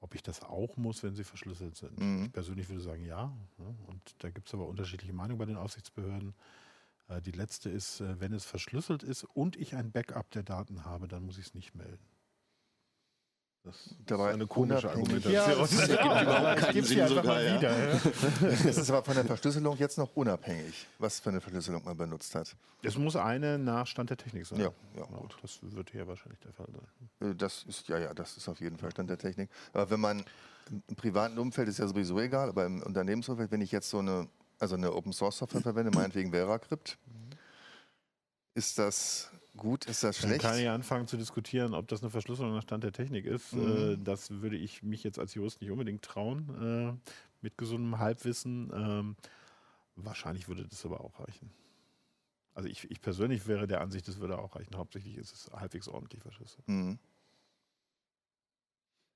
[0.00, 1.98] ob ich das auch muss, wenn sie verschlüsselt sind.
[1.98, 2.24] Mhm.
[2.26, 3.36] Ich persönlich würde sagen, ja.
[3.58, 3.76] ne?
[3.86, 6.34] Und da gibt es aber unterschiedliche Meinungen bei den Aufsichtsbehörden.
[7.08, 10.84] Äh, Die letzte ist, äh, wenn es verschlüsselt ist und ich ein Backup der Daten
[10.84, 12.04] habe, dann muss ich es nicht melden.
[13.66, 15.58] Das Dabei ist eine komische Argumentation.
[15.58, 17.56] das ist, ergibt überhaupt keinen Sinn einfach sogar, mal ja.
[17.56, 17.88] wieder.
[17.92, 18.00] Ja.
[18.68, 22.34] Es ist aber von der Verschlüsselung jetzt noch unabhängig, was für eine Verschlüsselung man benutzt
[22.34, 22.54] hat.
[22.82, 24.60] Es muss eine nach Stand der Technik sein.
[24.60, 25.36] Ja, ja, gut.
[25.42, 26.68] Das wird hier wahrscheinlich der Fall
[27.20, 27.30] sein.
[27.30, 29.50] Äh, Das ist, ja, ja, das ist auf jeden Fall Stand der Technik.
[29.72, 30.20] Aber wenn man
[30.70, 33.98] im im privaten Umfeld ist ja sowieso egal, aber im Unternehmensumfeld, wenn ich jetzt so
[33.98, 36.98] eine, also eine Open Source Software verwende, meinetwegen VeraCrypt,
[38.54, 40.42] ist das gut, ist das Dann schlecht?
[40.42, 43.52] kann ich anfangen zu diskutieren, ob das eine Verschlüsselung nach Stand der Technik ist.
[43.54, 43.76] Mhm.
[43.92, 47.10] Äh, Das würde ich mich jetzt als Jurist nicht unbedingt trauen, äh,
[47.42, 48.70] mit gesundem Halbwissen.
[48.74, 49.16] Ähm,
[49.98, 51.50] Wahrscheinlich würde das aber auch reichen.
[52.52, 54.76] Also ich, ich persönlich wäre der Ansicht, das würde auch reichen.
[54.76, 56.68] Hauptsächlich ist es halbwegs ordentlich verschlüsselt.
[56.68, 56.98] Mhm.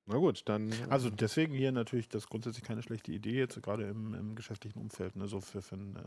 [0.07, 0.73] Na gut, dann.
[0.89, 5.17] Also deswegen hier natürlich das grundsätzlich keine schlechte Idee, jetzt gerade im, im geschäftlichen Umfeld.
[5.17, 5.29] Ne?
[5.29, 5.99] So für, für einen,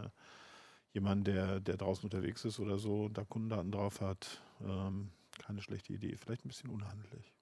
[0.94, 5.10] jemanden, der, der draußen unterwegs ist oder so, und da Kundendaten drauf hat, ähm,
[5.44, 6.16] keine schlechte Idee.
[6.16, 7.34] Vielleicht ein bisschen unhandlich.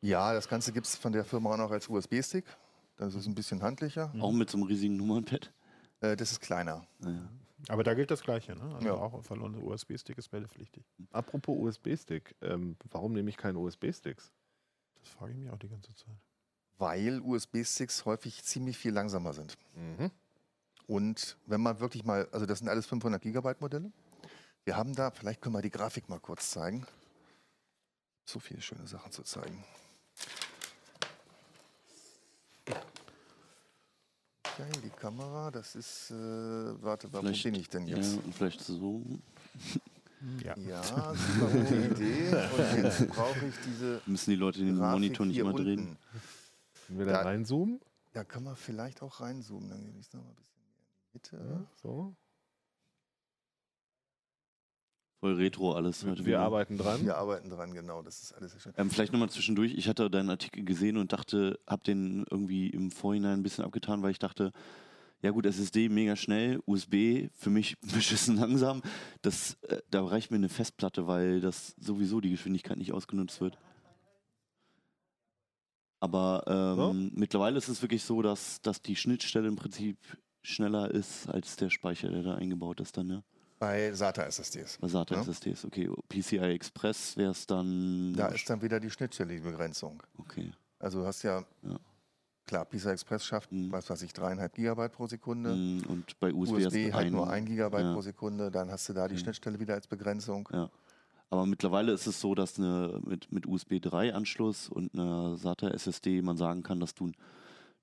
[0.00, 2.44] Ja, das Ganze gibt es von der Firma auch noch als USB-Stick.
[2.96, 4.12] Das ist ein bisschen handlicher.
[4.18, 5.52] Auch mit so einem riesigen Nummernpad.
[6.00, 6.86] Äh, das ist kleiner.
[6.98, 7.28] Naja.
[7.68, 8.56] Aber da gilt das Gleiche.
[8.56, 8.74] Ne?
[8.74, 8.94] Also Ja.
[8.94, 10.82] auch ein verlorener USB-Stick ist meldepflichtig.
[11.12, 14.32] Apropos USB-Stick, ähm, warum nehme ich keine USB-Sticks?
[14.98, 16.16] Das frage ich mich auch die ganze Zeit.
[16.78, 19.58] Weil USB-Sticks häufig ziemlich viel langsamer sind.
[19.74, 20.10] Mhm.
[20.90, 23.92] Und wenn man wirklich mal, also das sind alles 500 Gigabyte Modelle.
[24.64, 26.84] Wir haben da, vielleicht können wir die Grafik mal kurz zeigen.
[28.24, 29.62] So viele schöne Sachen zu zeigen.
[34.58, 36.14] Geil, die Kamera, das ist, äh,
[36.82, 38.16] warte, wo Vielleicht- bin ich denn Ja, jetzt?
[38.24, 39.02] und vielleicht so.
[40.44, 40.54] Ja.
[40.58, 40.82] Ja,
[41.14, 42.28] super gute Idee.
[42.28, 45.96] Und jetzt brauche ich diese Müssen die Leute den Grafik Monitor nicht immer drehen.
[46.88, 47.80] Wenn wir da Da- reinzoomen?
[48.12, 49.70] Da kann man vielleicht auch reinzoomen.
[49.70, 50.59] Dann gehe ich noch mal ein bisschen
[51.12, 51.66] Mitte.
[51.82, 52.14] So.
[55.20, 56.02] Voll retro alles.
[56.02, 56.40] Wir, heute wir wieder.
[56.40, 57.04] arbeiten dran.
[57.04, 58.00] Wir arbeiten dran, genau.
[58.00, 58.72] Das ist alles sehr schön.
[58.78, 59.74] Ähm, vielleicht nochmal zwischendurch.
[59.74, 64.02] Ich hatte deinen Artikel gesehen und dachte, hab den irgendwie im Vorhinein ein bisschen abgetan,
[64.02, 64.52] weil ich dachte,
[65.20, 68.80] ja gut, SSD mega schnell, USB für mich beschissen langsam.
[69.20, 73.58] Das, äh, da reicht mir eine Festplatte, weil das sowieso die Geschwindigkeit nicht ausgenutzt wird.
[76.02, 79.98] Aber ähm, mittlerweile ist es wirklich so, dass, dass die Schnittstelle im Prinzip
[80.42, 83.22] schneller ist als der Speicher, der da eingebaut ist dann, ja.
[83.58, 84.78] Bei SATA-SSDs.
[84.80, 85.20] Bei SATA Ja.
[85.20, 85.90] SSDs, okay.
[86.08, 88.14] PCI Express wäre es dann.
[88.14, 90.02] Da ist dann wieder die Schnittstelle, die Begrenzung.
[90.18, 90.50] Okay.
[90.78, 91.78] Also du hast ja, Ja.
[92.46, 93.70] klar, PCI Express schafft, Mhm.
[93.70, 95.54] was weiß ich, dreieinhalb Gigabyte pro Sekunde.
[95.54, 97.92] Mm, Und bei USB, USB, halt ein- nur ein Gigabyte ja.
[97.92, 98.50] pro Sekunde.
[98.50, 99.18] Dann hast du da die Mhm.
[99.18, 100.48] Schnittstelle wieder als Begrenzung.
[100.54, 100.70] Ja.
[101.28, 106.38] Aber mittlerweile ist es so, dass eine, mit, mit USB 3-Anschluss und einer SATA-SSD man
[106.38, 107.14] sagen kann, dass du einen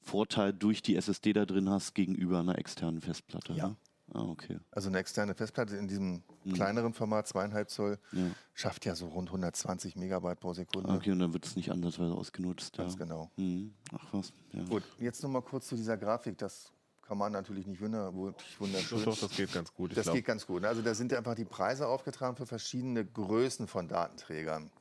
[0.08, 3.54] Vorteil durch die SSD da drin hast gegenüber einer externen Festplatte.
[3.54, 3.76] Ja.
[4.14, 4.58] Ah, okay.
[4.72, 6.54] Also eine externe Festplatte in diesem Mhm.
[6.54, 8.24] kleineren Format, zweieinhalb Zoll, Ja.
[8.54, 10.90] schafft ja so rund 120 Megabyte pro Sekunde.
[10.94, 12.78] Okay, und dann wird es nicht ansatzweise ausgenutzt.
[12.78, 12.84] Ja.
[12.86, 13.30] Ganz genau.
[13.36, 13.74] Mhm.
[13.94, 14.32] Ach was.
[14.54, 14.64] Ja.
[14.64, 16.38] Gut, jetzt nochmal kurz zu dieser Grafik.
[16.38, 19.04] Das kann man natürlich nicht wunder, wirklich Doch, wunderschön.
[19.04, 19.92] doch, das geht ganz gut.
[19.92, 20.62] Ich Das glaub, geht ganz gut.
[20.62, 20.70] ne?
[20.70, 24.72] Also da sind einfach die Preise aufgetragen für verschiedene Größen von Datenträgern.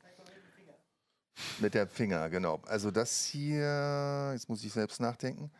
[1.61, 2.61] Mit der Finger, genau.
[2.67, 5.51] Also das hier, jetzt muss ich selbst nachdenken.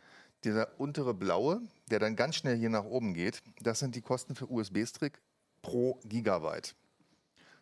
[0.43, 4.35] Dieser untere blaue, der dann ganz schnell hier nach oben geht, das sind die Kosten
[4.35, 5.19] für USB-Stick
[5.61, 6.75] pro Gigabyte.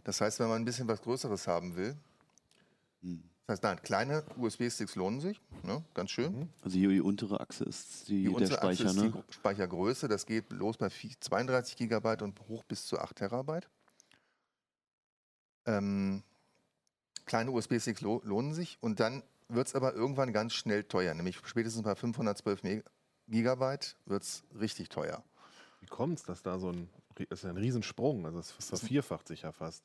[0.04, 1.96] Das heißt, wenn man ein bisschen was Größeres haben will,
[3.48, 5.84] das heißt, nein, kleine USB-Sticks lohnen sich, ne?
[5.94, 6.50] ganz schön.
[6.64, 9.24] Also hier die untere Achse ist die, Die der untere Achse Speicher, ist ne?
[9.28, 10.08] die Speichergröße.
[10.08, 13.68] Das geht los bei vi- 32 Gigabyte und hoch bis zu 8 Terabyte.
[15.68, 16.24] Ähm,
[17.26, 21.14] kleine USB-Sticks lo lohnen sich und dann wird es aber irgendwann ganz schnell teuer.
[21.14, 22.84] Nämlich spätestens bei 512 Meg
[23.28, 25.24] Gigabyte wird es richtig teuer.
[25.82, 29.28] Wie kommt es, dass da so ein, das ist ja ein Riesensprung, also es vervierfacht
[29.28, 29.84] sich ja fast.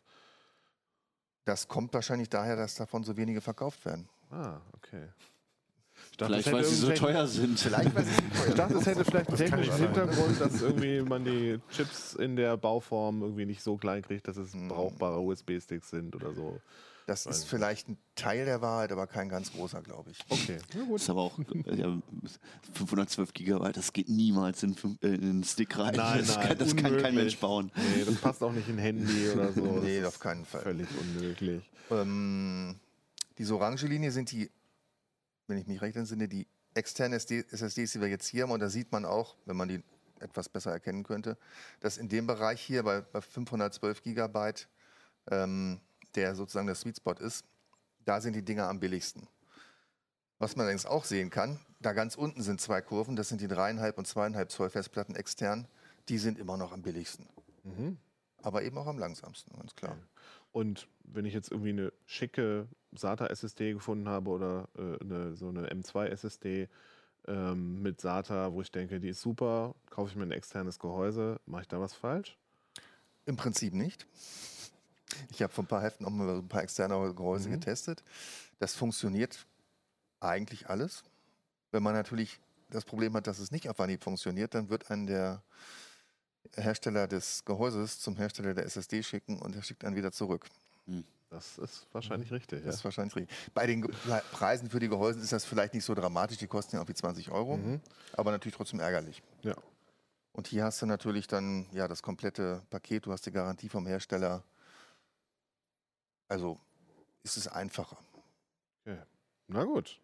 [1.45, 4.09] Das kommt wahrscheinlich daher, dass davon so wenige verkauft werden.
[4.31, 5.09] Ah, okay.
[6.13, 7.59] Ich dachte, Vielleicht, es hätte weil sie so teuer sind.
[7.61, 9.75] Vielleicht, weil sie so Ich teuer dachte, es hätte vielleicht einen technischen.
[9.75, 14.37] Hintergrund, dass irgendwie man die Chips in der Bauform irgendwie nicht so klein kriegt, dass
[14.37, 14.69] es Hm.
[14.69, 16.61] brauchbare USB-Sticks sind oder so.
[17.07, 20.19] Das ist ich vielleicht ein Teil der Wahrheit, aber kein ganz großer, glaube ich.
[20.29, 21.01] Okay, Das gut.
[21.01, 21.99] ist aber auch äh, ja,
[22.75, 25.95] 512 Gigabyte, das geht niemals in, äh, in einen Stick rein.
[25.97, 27.15] Nein, das nein, kann, das kann kein.
[27.15, 27.73] Mensch bauen.
[27.97, 29.61] Nee, das passt auch nicht in Handy oder so.
[29.75, 30.63] Das Nee, ist auf keinen Fall.
[30.63, 31.69] Völlig unmöglich.
[31.91, 32.79] Ähm,
[33.39, 34.51] diese orange Linie sind die,
[35.47, 38.51] wenn ich mich recht entsinne, die externen SD SSDs, die wir jetzt hier haben.
[38.53, 39.83] Und da sieht man auch, wenn man die
[40.21, 41.37] etwas besser erkennen könnte,
[41.81, 44.69] dass in dem Bereich hier bei, bei 512 Gigabyte
[45.31, 45.81] ähm,
[46.17, 47.45] der sozusagen der Sweet Spot ist,
[48.05, 49.29] da sind die Dinger am billigsten.
[50.39, 53.49] Was man allerdings auch sehen kann, da ganz unten sind zwei Kurven, das sind die
[53.49, 55.69] 3,5 und 2,5 Zoll Festplatten extern,
[56.09, 57.27] die sind immer noch am billigsten.
[57.65, 57.99] Mhm.
[58.43, 59.99] Aber eben auch am langsamsten, ganz klar.
[60.53, 65.69] Und wenn ich jetzt irgendwie eine schicke SATA-SSD gefunden habe oder äh, eine, so eine
[65.69, 66.69] M2-SSD
[67.29, 71.39] ähm, mit SATA, wo ich denke, die ist super, kaufe ich mir ein externes Gehäuse,
[71.47, 72.39] mache ich da was falsch?
[73.27, 74.07] Im Prinzip nicht.
[75.31, 77.55] Ich habe vor ein paar Heften auch mal so ein paar externe Gehäuse Mhm.
[77.55, 78.03] getestet.
[78.59, 79.47] Das funktioniert
[80.21, 81.03] eigentlich alles.
[81.73, 85.07] Wenn man natürlich das Problem hat, dass es nicht auf Anhieb funktioniert, dann wird einen
[85.07, 85.43] der
[86.57, 90.47] Hersteller des Gehäuses zum Hersteller der SSD schicken und er schickt einen wieder zurück.
[91.31, 92.59] Das ist wahrscheinlich richtig.
[92.61, 92.71] Das Ja.
[92.79, 93.55] ist wahrscheinlich richtig.
[93.55, 93.83] Bei den
[94.33, 97.31] Preisen für die Gehäuse ist das vielleicht nicht so dramatisch, die kosten ja irgendwie 20
[97.31, 97.81] Euro, Mhm.
[98.15, 99.23] aber natürlich trotzdem ärgerlich.
[99.43, 99.55] Ja.
[100.33, 103.87] Und hier hast du natürlich dann ja das komplette Paket, du hast die Garantie vom
[103.87, 104.43] Hersteller.
[106.31, 106.59] Also
[107.25, 107.99] ist es einfacher.
[109.53, 110.01] Na gut,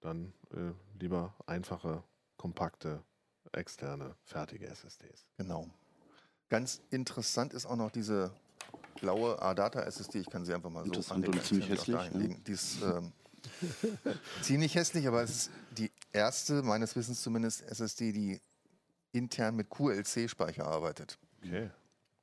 [0.00, 2.04] dann äh, lieber einfache,
[2.36, 3.02] kompakte,
[3.50, 5.26] externe, fertige SSDs.
[5.38, 5.68] Genau.
[6.48, 8.32] Ganz interessant ist auch noch diese
[9.00, 10.20] blaue ADATA SSD.
[10.20, 12.44] Ich kann sie einfach mal so anlegen, und ziemlich hässlich, dahin legen.
[12.44, 13.12] Die ist ähm,
[14.42, 18.40] ziemlich hässlich, aber es ist die erste, meines Wissens zumindest, SSD, die
[19.10, 21.18] intern mit QLC-Speicher arbeitet.
[21.42, 21.70] Okay.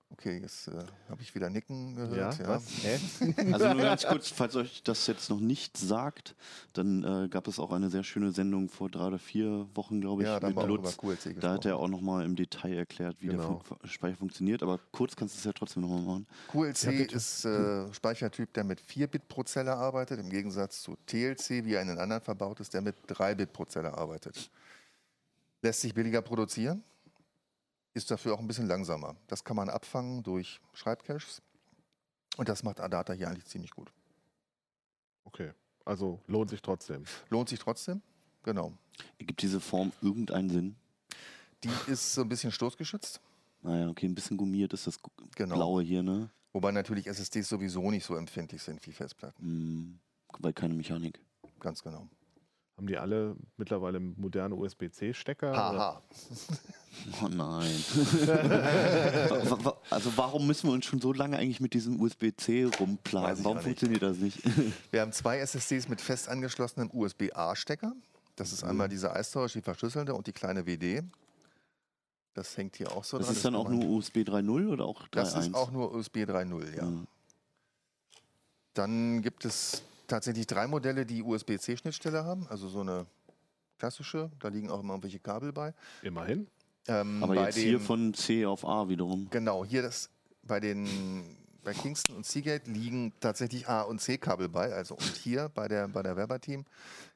[0.10, 0.72] Okay, jetzt äh,
[1.10, 2.40] habe ich wieder Nicken gehört.
[2.40, 2.64] Ja, was?
[2.82, 2.98] Hä?
[3.54, 6.34] Also nur ganz kurz, falls euch das jetzt noch nicht sagt,
[6.74, 10.24] dann äh, gab es auch eine sehr schöne Sendung vor drei oder vier Wochen, glaube
[10.24, 10.98] ich, ja mit Lutz.
[10.98, 11.40] QLC gesprochen.
[11.42, 13.56] Da hat er auch nochmal im Detail erklärt, wie Genau.
[13.56, 14.64] der Fun Speicher funktioniert.
[14.64, 16.28] Aber kurz kannst du es ja trotzdem nochmal machen.
[16.52, 20.96] QLC Ja, ist äh, Speichertyp, der mit 4 Bit pro Zelle arbeitet, im Gegensatz zu
[21.06, 24.50] TLC, wie er in den anderen verbaut ist, der mit 3 Bit pro Zelle arbeitet.
[25.62, 26.82] Lässt sich billiger produzieren,
[27.98, 29.16] ist dafür auch ein bisschen langsamer.
[29.28, 31.42] Das kann man abfangen durch Schreibcaches
[32.38, 33.92] und das macht Adata hier eigentlich ziemlich gut.
[35.26, 35.52] Okay.
[35.84, 37.06] Also lohnt sich trotzdem.
[37.30, 38.02] Lohnt sich trotzdem?
[38.44, 38.74] Genau.
[39.20, 40.76] Ergibt diese Form irgendeinen Sinn?
[41.64, 43.20] Die ist so ein bisschen stoßgeschützt,
[43.64, 45.00] Naja, okay, ein bisschen gummiert ist das
[45.36, 45.56] Genau.
[45.56, 46.30] Blaue hier, ne?
[46.54, 49.44] wobei natürlich SSDs sowieso nicht so empfindlich sind wie Festplatten.
[49.44, 50.00] Hm,
[50.40, 51.20] weil keine Mechanik.
[51.60, 52.08] Ganz genau.
[52.78, 55.56] Haben die alle mittlerweile moderne USB-C-Stecker?
[55.56, 56.02] Haha.
[57.24, 57.70] Oh nein.
[59.92, 63.44] Also warum müssen wir uns schon so lange eigentlich mit diesem USB-C rumplagen?
[63.46, 64.40] Warum auch funktioniert das nicht?
[64.92, 67.94] Wir haben zwei SSDs mit fest angeschlossenem USB-A-Stecker.
[68.36, 71.04] Das ist einmal dieser Eistausch, die verschlüsselnde und die kleine WD.
[72.34, 73.36] Das hängt hier auch so Das dran.
[73.36, 75.10] ist dann kann auch man- nur USB 3.0 oder auch 3.1?
[75.12, 76.84] Das ist auch nur USB 3.0, ja.
[76.86, 77.06] Mhm.
[78.74, 82.48] Dann gibt es tatsächlich drei Modelle, die USB-C-Schnittstelle haben.
[82.50, 83.06] Also so eine
[83.78, 84.32] klassische.
[84.40, 85.74] Da liegen auch immer irgendwelche Kabel bei.
[86.02, 86.48] Immerhin.
[86.88, 89.28] Ähm, Aber bei jetzt hier den- von C auf A wiederum.
[89.30, 90.10] Genau, hier das
[90.44, 94.72] bei den bei Kingston und Seagate liegen tatsächlich A und C Kabel bei.
[94.74, 96.64] Also und hier bei der bei der Werber-Team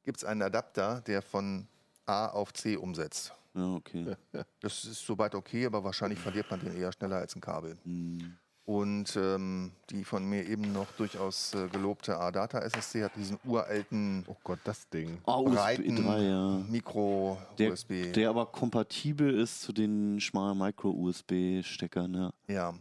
[0.03, 1.67] gibt es einen Adapter, der von
[2.05, 3.33] A auf C umsetzt.
[3.53, 4.15] Ja, okay.
[4.59, 7.77] Das ist soweit okay, aber wahrscheinlich verliert man den eher schneller als ein Kabel.
[7.85, 8.37] Hm.
[8.65, 14.23] Und ähm, die von mir eben noch durchaus äh, gelobte A-Data SSD hat diesen uralten
[14.27, 15.17] Oh Gott, das Ding.
[15.25, 16.57] USB breiten 3, ja.
[16.57, 18.13] Der, Micro-USB.
[18.13, 22.31] der aber kompatibel ist zu den schmalen Micro-USB-Steckern, ja.
[22.47, 22.73] Ja,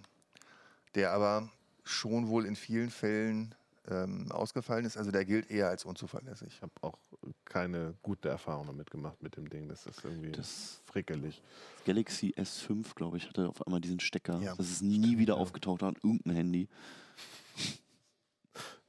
[0.94, 1.48] der aber
[1.82, 3.54] schon wohl in vielen Fällen
[3.90, 4.96] ähm, ausgefallen ist.
[4.96, 6.48] Also der gilt eher als unzuverlässig.
[6.48, 6.98] Ich habe auch
[7.44, 9.68] keine gute Erfahrung damit gemacht mit dem Ding.
[9.68, 11.42] Das ist irgendwie Das frickelig.
[11.84, 14.40] Galaxy S5, glaube ich, hatte auf einmal diesen Stecker.
[14.40, 16.68] Ja, das ist nie wieder aufgetaucht an irgendein Handy.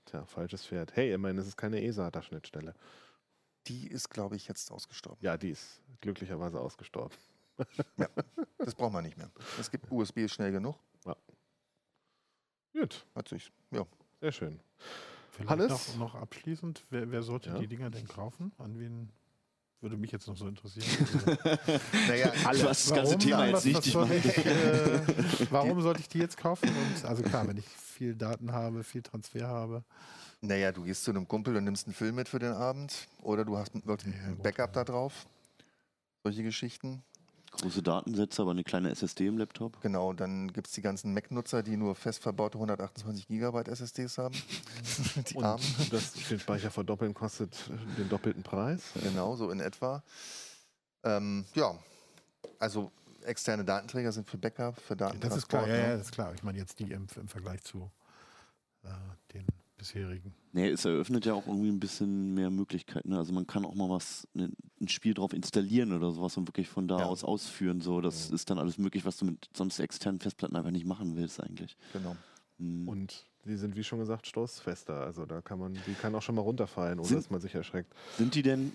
[0.05, 0.95] Tja, falsches Pferd.
[0.95, 2.75] Hey, immerhin ist es keine ESA-Schnittstelle.
[3.67, 5.19] Die ist, glaube ich, jetzt ausgestorben.
[5.21, 7.15] Ja, die ist glücklicherweise ausgestorben.
[8.57, 9.29] Das braucht man nicht mehr.
[9.59, 10.75] Es gibt USB ist schnell genug.
[12.73, 13.85] Gut, Hat sich, ja.
[14.21, 14.59] Sehr schön.
[15.31, 15.69] Vielleicht Hannes?
[15.97, 17.57] noch, noch abschließend, wer, wer sollte Ja.
[17.59, 18.51] die Dinger denn kaufen?
[18.57, 19.09] An wen
[19.81, 20.85] würde mich jetzt noch so interessieren?
[22.07, 23.19] Naja, Du hast das ganze Warum?
[23.19, 24.25] Thema Was- jetzt was nicht.
[24.25, 25.01] Ich soll ich, äh,
[25.51, 26.69] warum sollte ich die jetzt kaufen?
[26.69, 29.83] Und, also klar, wenn ich viel Daten habe, viel Transfer habe.
[30.41, 33.07] naja, du gehst zu einem Kumpel und nimmst einen Film mit für den Abend.
[33.23, 34.83] Oder du hast wirklich Ja, ein gut, Backup ja.
[34.83, 35.25] da drauf.
[36.23, 37.01] Solche Geschichten.
[37.51, 39.79] Große Datensätze, aber eine kleine SSD im Laptop.
[39.81, 44.35] Genau, dann gibt es die ganzen Mac-Nutzer, die nur fest verbaute 128 Gigabyte SSDs haben.
[45.29, 45.63] die Und Armen.
[45.91, 47.55] das, den Speicher verdoppeln kostet
[47.97, 48.81] den doppelten Preis.
[49.01, 50.03] Genau, so in etwa.
[51.03, 51.77] Ähm, ja,
[52.59, 52.91] also
[53.23, 55.37] externe Datenträger sind für Backup, für Das Datentransport.
[55.43, 55.89] ist klar, ja, ne?
[55.89, 56.33] ja, das ist klar.
[56.33, 57.91] Ich meine jetzt die im, im Vergleich zu
[58.83, 58.87] äh,
[59.33, 59.45] den
[59.81, 60.33] bisherigen.
[60.53, 63.09] Nee, es eröffnet ja auch irgendwie ein bisschen mehr Möglichkeiten.
[63.09, 63.17] Ne?
[63.17, 66.67] Also man kann auch mal was, ne, ein Spiel drauf installieren oder sowas und wirklich
[66.69, 67.05] von da Ja.
[67.05, 67.81] aus ausführen.
[67.81, 68.35] So, das Mhm.
[68.35, 71.77] ist dann alles möglich, was du mit sonst externen Festplatten einfach nicht machen willst eigentlich.
[71.93, 72.15] Genau.
[72.59, 72.87] Mhm.
[72.87, 75.01] Und die sind, wie schon gesagt, stoßfester.
[75.01, 77.55] Also da kann man, die kann auch schon mal runterfallen, ohne Sind- dass man sich
[77.55, 77.91] erschreckt.
[78.19, 78.71] Sind die denn,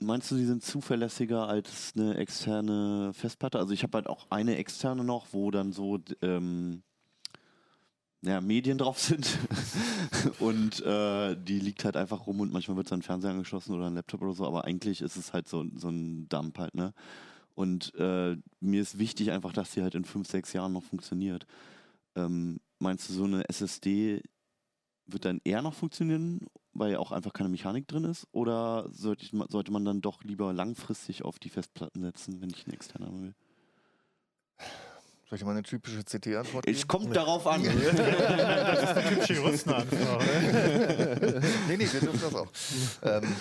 [0.00, 3.58] meinst du, die sind zuverlässiger als eine externe Festplatte?
[3.60, 6.82] Also ich habe halt auch eine externe noch, wo dann so ähm,
[8.22, 9.38] ja, Medien drauf sind
[10.40, 13.86] und äh, die liegt halt einfach rum und manchmal wird dann ein Fernseher angeschlossen oder
[13.86, 16.92] ein Laptop oder so, aber eigentlich ist es halt so, so ein Dump halt, ne?
[17.54, 21.44] Und äh, mir ist wichtig einfach, dass die halt in fünf, sechs Jahren noch funktioniert.
[22.14, 24.22] Ähm, meinst du, so eine SSD
[25.06, 28.28] wird dann eher noch funktionieren, weil auch einfach keine Mechanik drin ist?
[28.30, 32.64] Oder sollte, ich, sollte man dann doch lieber langfristig auf die Festplatten setzen, wenn ich
[32.66, 33.34] eine externe will?
[35.28, 36.88] Soll ich mal eine typische CT-Antwort Es geben?
[36.88, 37.62] kommt darauf an.
[37.64, 37.74] das
[38.82, 40.24] ist eine typische Juristenantwort.
[41.68, 42.48] nee, nee, wir dürfen das auch.
[43.02, 43.34] ähm,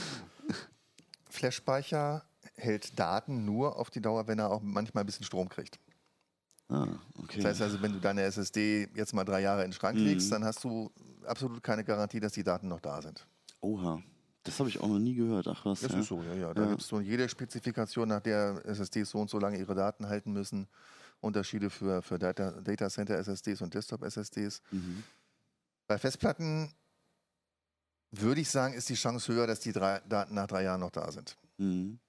[1.29, 2.23] Flash-Speicher
[2.55, 5.79] hält Daten nur auf die Dauer, wenn er auch manchmal ein bisschen Strom kriegt.
[6.69, 6.87] ah,
[7.21, 7.37] okay.
[7.37, 10.05] Das heißt also, wenn du deine SSD jetzt mal drei Jahre in den Schrank Mhm.
[10.05, 10.91] legst, dann hast du
[11.25, 13.25] absolut keine Garantie, dass die Daten noch da sind.
[13.61, 14.01] Oha,
[14.43, 15.47] das habe ich auch noch nie gehört.
[15.47, 15.81] Ach was.
[15.81, 15.99] Das ja.
[15.99, 16.53] ist so, ja, ja.
[16.53, 16.69] Da Ja.
[16.69, 20.33] gibt es so jede Spezifikation, nach der SSDs so und so lange ihre Daten halten
[20.33, 20.67] müssen.
[21.21, 24.61] Unterschiede für, für Data, Data Center SSDs und Desktop SSDs.
[24.71, 25.03] Mhm.
[25.87, 26.71] Bei Festplatten
[28.11, 30.91] würde ich sagen, ist die Chance höher, dass die drei Daten nach drei Jahren noch
[30.91, 31.37] da sind.
[31.57, 31.99] Mhm.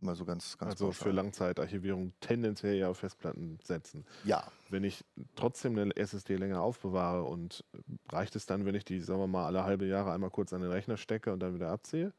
[0.00, 1.08] Mal so ganz, ganz Also pauschal.
[1.08, 4.04] für Langzeitarchivierung tendenziell ja auf Festplatten setzen.
[4.24, 5.04] Ja, Wenn ich
[5.36, 7.64] trotzdem eine SSD länger aufbewahre und
[8.08, 10.60] reicht es dann, wenn ich die, sagen wir mal, alle halbe Jahre einmal kurz an
[10.60, 12.12] den Rechner stecke und dann wieder abziehe?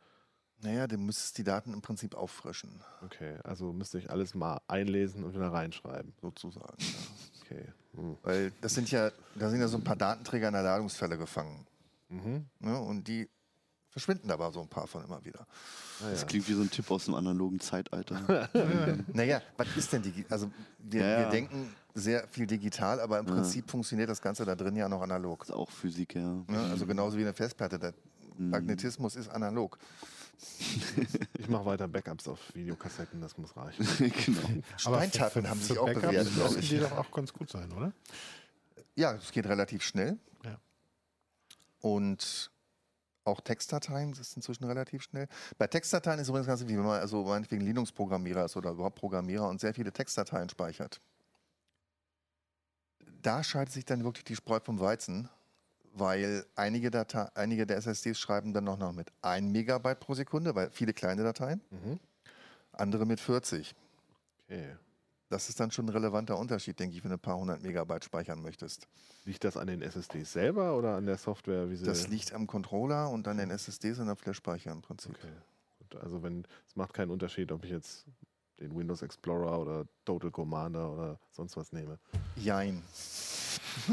[0.64, 5.24] Naja, du müsstest die Daten im Prinzip auffrischen, Okay, also müsste ich alles mal einlesen
[5.24, 6.14] und wieder reinschreiben.
[6.22, 6.76] sozusagen.
[6.80, 7.42] Ja.
[7.46, 7.66] Okay.
[7.96, 8.18] Hm.
[8.24, 11.68] Weil das sind ja, da sind ja so ein paar Datenträger in der Ladungsfälle gefangen.
[12.10, 12.46] Mhm.
[12.60, 12.80] Ne?
[12.80, 13.30] Und die
[13.90, 15.42] verschwinden aber so ein paar von immer wieder.
[16.02, 16.28] Ah, Das ja.
[16.28, 18.50] klingt wie so ein Tipp aus dem analogen Zeitalter.
[19.14, 20.32] Naja, was ist denn digital?
[20.34, 21.20] Also wir, Ja, ja.
[21.20, 23.34] wir denken sehr viel digital, aber im Ja.
[23.36, 25.40] Prinzip funktioniert das Ganze da drin ja noch analog.
[25.42, 26.22] Das ist auch Physik, ja.
[26.48, 26.60] Ne?
[26.72, 27.78] Also genauso wie eine Festplatte.
[27.78, 27.94] Der
[28.36, 28.50] Mhm.
[28.50, 29.78] Magnetismus ist analog.
[31.38, 33.86] Ich mache weiter Backups auf Videokassetten, das muss reichen.
[34.26, 34.64] genau.
[34.86, 36.70] Aber Steintafeln haben sich auch Backups bewährt, glaube müssen ich.
[36.70, 37.94] die doch auch ganz gut sein, oder?
[38.96, 40.18] Ja, es geht relativ schnell.
[40.44, 40.60] Ja.
[41.82, 42.52] Und
[43.26, 45.28] auch Textdateien das ist inzwischen relativ schnell.
[45.58, 49.48] Bei Textdateien ist übrigens ganz wichtig, wenn man also meinetwegen Linux-Programmierer ist oder überhaupt Programmierer
[49.48, 51.00] und sehr viele Textdateien speichert.
[53.22, 55.30] Da scheidet sich dann wirklich die Spreu vom Weizen,
[55.94, 60.56] weil einige, Date einige der SSDs schreiben dann noch, noch mit 1 Megabyte pro Sekunde,
[60.56, 62.00] weil viele kleine Dateien, Mhm.
[62.72, 63.76] andere mit 40.
[64.48, 64.76] Okay.
[65.30, 68.04] Das ist dann schon ein relevanter Unterschied, denke ich, wenn du ein paar hundert Megabyte
[68.06, 68.88] speichern möchtest.
[69.26, 71.70] Liegt das an den SSDs selber oder an der Software?
[71.72, 75.16] Wie sie Das liegt am Controller und an den SSDs und am Flash-Speicher im Prinzip.
[75.16, 75.32] Okay.
[75.80, 78.06] Gut, also wenn es macht keinen Unterschied, ob ich jetzt
[78.60, 81.98] den Windows Explorer oder Total Commander oder sonst was nehme.
[82.36, 82.84] Jein.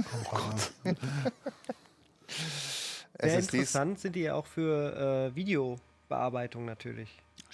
[0.04, 0.52] Oh
[3.20, 7.08] Sehr SSDs, interessant sind die ja auch für äh, Videobearbeitung natürlich.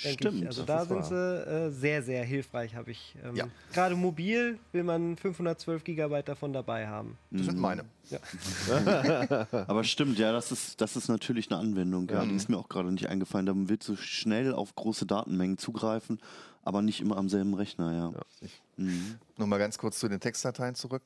[0.04, 0.40] denke Stimmt.
[0.42, 0.46] Ich.
[0.46, 1.44] Also das da sind wahr.
[1.44, 3.16] sie äh, sehr, sehr hilfreich, habe ich.
[3.24, 3.46] Ähm, Ja.
[3.72, 7.16] Gerade mobil will man 512 Gigabyte davon dabei haben.
[7.30, 7.60] das sind Mhm.
[7.62, 7.84] meine.
[9.66, 12.08] Aber stimmt, ja, das ist, das ist natürlich eine Anwendung.
[12.08, 12.26] Ja, Ja.
[12.28, 13.46] Die ist mir auch gerade nicht eingefallen.
[13.46, 16.20] Da willst du schnell auf große Datenmengen zugreifen,
[16.62, 18.12] aber nicht immer am selben Rechner, ja.
[18.12, 19.16] Ja, Mhm.
[19.38, 21.02] Nochmal ganz kurz zu den Textdateien zurück.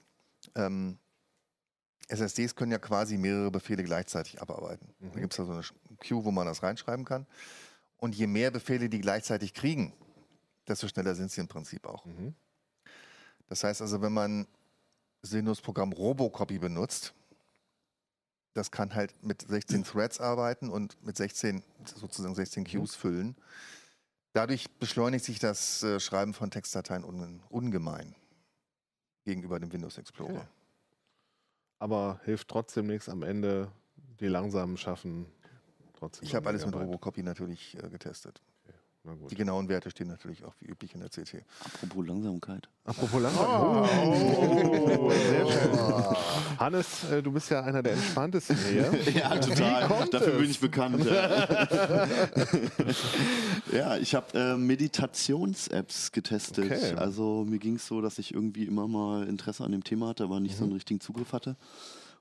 [0.57, 0.99] Ähm,
[2.11, 4.93] SSDs können ja quasi mehrere Befehle gleichzeitig abarbeiten.
[5.01, 5.63] Da gibt es da so eine
[5.99, 7.27] Queue, wo man das reinschreiben kann.
[7.99, 9.93] Und je mehr Befehle die gleichzeitig kriegen,
[10.67, 12.05] desto schneller sind sie im Prinzip auch.
[12.07, 12.35] Mhm.
[13.49, 14.47] Das heißt also, wenn man
[15.23, 17.15] das Windows-Programm Robocopy benutzt,
[18.55, 23.37] das kann halt mit 16 Threads arbeiten und mit 16, sozusagen 16 Queues füllen.
[24.33, 28.15] Dadurch beschleunigt sich das äh, Schreiben von Textdateien unge- ungemein
[29.25, 30.31] gegenüber dem Windows Explorer.
[30.31, 30.47] Okay.
[31.81, 33.73] Aber hilft trotzdem nichts am Ende.
[34.21, 35.27] Die langsamen schaffen
[35.95, 36.27] trotzdem.
[36.29, 36.75] Ich habe alles mit.
[36.77, 38.41] Robocopy natürlich äh, getestet.
[39.03, 39.31] Na gut.
[39.31, 41.43] Die genauen Werte stehen natürlich auch wie üblich in der CT.
[41.65, 42.69] Apropos Langsamkeit.
[42.85, 43.47] Apropos langsam.
[43.49, 45.71] Oh, sehr schön.
[46.59, 48.93] Hannes, äh, du bist ja einer der entspanntesten hier.
[49.15, 50.39] Ja, Wie kommt Dafür es?
[50.41, 51.07] bin ich bekannt.
[53.73, 56.67] Ja, ich habe äh, Meditations-Apps getestet.
[56.67, 56.95] Okay.
[56.97, 60.25] Also mir ging es so, dass ich irgendwie immer mal Interesse an dem Thema hatte,
[60.25, 61.57] aber nicht so einen richtigen Zugriff hatte.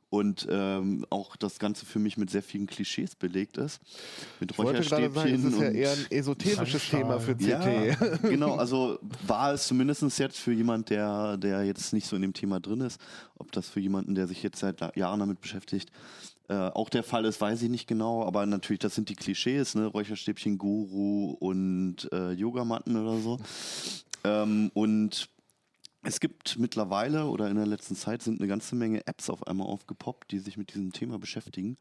[0.09, 3.79] Und ähm, auch das Ganze für mich mit sehr vielen Klischees belegt ist.
[4.39, 7.01] Mit Ich wollte gerade sagen, es ist ja eher ein esoterisches Sunshine.
[7.03, 7.45] Thema für CT.
[7.45, 8.97] ja, genau, also
[9.27, 12.81] war es zumindest jetzt für jemand, der, der jetzt nicht so in dem Thema drin
[12.81, 12.99] ist,
[13.37, 15.91] ob das für jemanden, der sich jetzt seit Jahren damit beschäftigt,
[16.49, 19.75] äh, auch der Fall ist, weiß ich nicht genau, aber natürlich, das sind die Klischees,
[19.75, 19.85] ne?
[19.85, 23.37] Räucherstäbchen, Guru und äh, Yogamatten oder so.
[24.23, 25.29] Ähm, und
[26.03, 29.67] es gibt mittlerweile oder in der letzten Zeit sind eine ganze Menge Apps auf einmal
[29.67, 31.77] aufgepoppt, die sich mit diesem Thema beschäftigen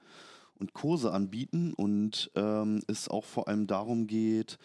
[0.59, 1.73] und Kurse anbieten.
[1.73, 4.59] Und ähm, es auch vor allem darum geht,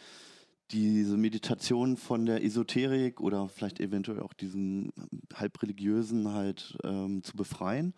[0.71, 4.91] diese Meditation von der Esoterik oder vielleicht eventuell auch diesen
[5.35, 7.93] halbreligiösen halt ähm, zu befreien.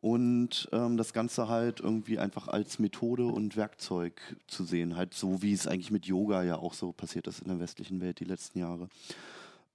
[0.00, 5.42] Und ähm, das Ganze halt irgendwie einfach als Methode und Werkzeug zu sehen, halt so
[5.42, 8.24] wie es eigentlich mit Yoga ja auch so passiert ist in der westlichen Welt die
[8.24, 8.88] letzten Jahre.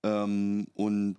[0.05, 1.17] Ähm, und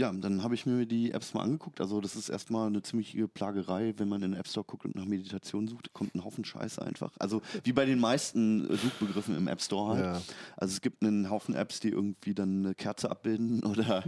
[0.00, 1.80] ja, dann habe ich mir die Apps mal angeguckt.
[1.80, 4.94] Also das ist erstmal eine ziemliche Plagerei, wenn man in den App Store guckt und
[4.94, 7.10] nach Meditation sucht, kommt ein Haufen Scheiße einfach.
[7.18, 10.04] Also wie bei den meisten äh, Suchbegriffen im App Store halt.
[10.04, 10.22] Ja.
[10.56, 14.04] Also es gibt einen Haufen Apps, die irgendwie dann eine Kerze abbilden oder,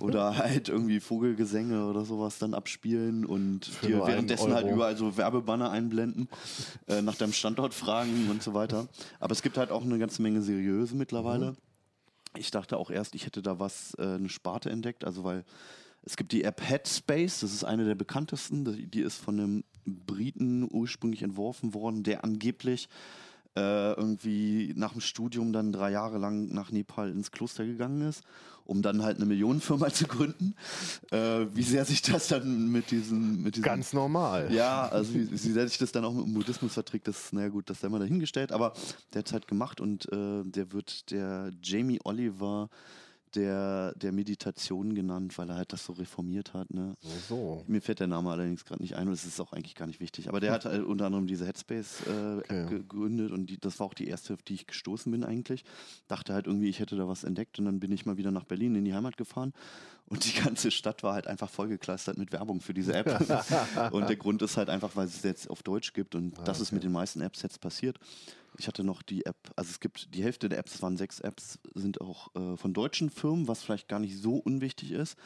[0.00, 5.18] oder halt irgendwie Vogelgesänge oder sowas dann abspielen und Für dir währenddessen halt überall so
[5.18, 6.30] Werbebanner einblenden,
[6.88, 8.88] äh, nach deinem Standort fragen und so weiter.
[9.20, 11.50] Aber es gibt halt auch eine ganze Menge seriöse mittlerweile.
[11.50, 11.56] Mhm.
[12.38, 15.44] Ich dachte auch erst, ich hätte da was, äh, eine Sparte entdeckt, also weil
[16.02, 19.64] es gibt die App Headspace, das ist eine der bekanntesten, die die ist von einem
[19.84, 22.88] Briten ursprünglich entworfen worden, der angeblich
[23.56, 28.22] äh, irgendwie nach dem Studium dann drei Jahre lang nach Nepal ins Kloster gegangen ist,
[28.64, 30.54] um dann halt eine Millionenfirma zu gründen.
[31.10, 34.52] Äh, wie sehr sich das dann mit diesem, mit diesem Ganz normal.
[34.52, 37.48] ja, also wie, wie sehr sich das dann auch mit dem Buddhismus verträgt, das, naja
[37.48, 38.74] gut, das sei mal dahingestellt, aber
[39.12, 42.68] der hat es halt gemacht und äh, der wird der Jamie Oliver
[43.34, 46.72] der, der Meditation genannt, weil er halt das so reformiert hat.
[46.72, 46.94] Ne?
[47.28, 47.64] So.
[47.66, 50.00] Mir fällt der Name allerdings gerade nicht ein und es ist auch eigentlich gar nicht
[50.00, 50.28] wichtig.
[50.28, 52.66] Aber der hat halt unter anderem diese Headspace-App Okay.
[52.68, 55.64] gegründet und die, das war auch die erste, auf die ich gestoßen bin eigentlich.
[56.08, 58.44] Dachte halt irgendwie, ich hätte da was entdeckt und dann bin ich mal wieder nach
[58.44, 59.52] Berlin in die Heimat gefahren
[60.06, 63.06] und die ganze Stadt war halt einfach vollgekleistert mit Werbung für diese App.
[63.92, 66.72] und der Grund ist halt einfach, weil es jetzt auf Deutsch gibt und das ist
[66.72, 67.98] mit den meisten Apps jetzt passiert.
[68.58, 71.20] Ich hatte noch die App, also es gibt die Hälfte der Apps, es waren sechs
[71.20, 75.16] Apps, sind auch äh, von deutschen Firmen, was vielleicht gar nicht so unwichtig ist,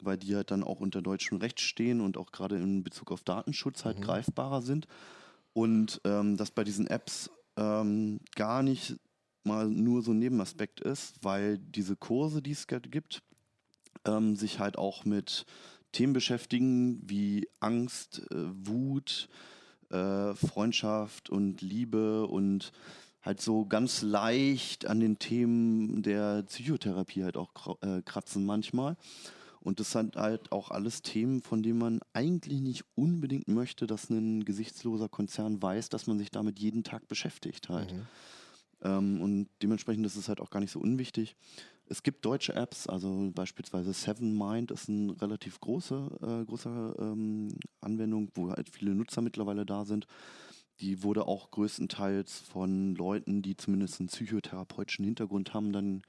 [0.00, 3.22] weil die halt dann auch unter deutschem Recht stehen und auch gerade in Bezug auf
[3.22, 4.86] Datenschutz halt greifbarer sind.
[5.52, 8.96] Und ähm, das bei diesen Apps ähm, gar nicht
[9.44, 13.22] mal nur so ein Nebenaspekt ist, weil diese Kurse, die es gibt,
[14.04, 15.46] ähm, sich halt auch mit
[15.92, 19.28] Themen beschäftigen wie Angst, äh, Wut,
[19.94, 22.72] äh, Freundschaft und Liebe und
[23.22, 28.96] halt so ganz leicht an den Themen der Psychotherapie halt auch äh, kratzen manchmal.
[29.60, 34.10] Und das sind halt auch alles Themen, von denen man eigentlich nicht unbedingt möchte, dass
[34.10, 37.94] ein gesichtsloser Konzern weiß, dass man sich damit jeden Tag beschäftigt halt.
[38.82, 41.34] Ähm, und dementsprechend ist es halt auch gar nicht so unwichtig.
[41.86, 47.48] Es gibt deutsche Apps, also beispielsweise Seven Mind ist eine relativ große, äh, große ähm,
[47.80, 50.06] Anwendung, wo halt viele Nutzer mittlerweile da sind.
[50.80, 56.02] Die wurde auch größtenteils von Leuten, die zumindest einen psychotherapeutischen Hintergrund haben, dann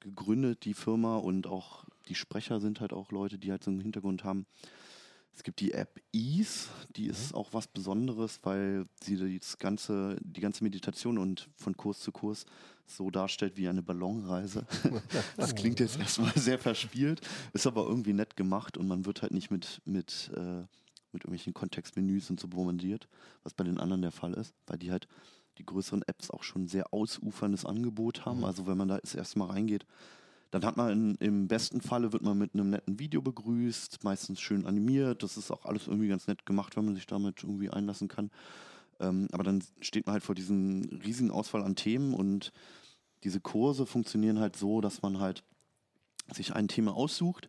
[0.00, 1.16] gegründet, die Firma.
[1.16, 4.46] Und auch die Sprecher sind halt auch Leute, die halt so einen Hintergrund haben.
[5.34, 10.40] Es gibt die App Ease, die ist auch was Besonderes, weil sie das ganze, die
[10.40, 12.44] ganze Meditation und von Kurs zu Kurs
[12.86, 14.66] so darstellt wie eine Ballonreise.
[15.36, 17.20] das klingt jetzt erstmal sehr verspielt,
[17.52, 20.62] ist aber irgendwie nett gemacht und man wird halt nicht mit, mit, äh,
[21.12, 23.08] mit irgendwelchen Kontextmenüs und so bombardiert,
[23.42, 25.08] was bei den anderen der Fall ist, weil die halt
[25.58, 28.44] die größeren Apps auch schon sehr ausuferndes Angebot haben.
[28.44, 29.86] Also wenn man da das erste Mal reingeht,
[30.50, 34.40] Dann hat man in, im besten Falle wird man mit einem netten Video begrüßt, meistens
[34.40, 35.22] schön animiert.
[35.22, 38.30] Das ist auch alles irgendwie ganz nett gemacht, wenn man sich damit irgendwie einlassen kann.
[38.98, 42.52] Ähm, aber dann steht man halt vor diesem riesigen Auswahl an Themen und
[43.22, 45.44] diese Kurse funktionieren halt so, dass man halt
[46.32, 47.48] sich ein Thema aussucht.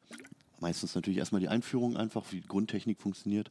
[0.59, 3.49] Meistens natürlich erstmal die Einführung einfach, wie Grundtechnik funktioniert.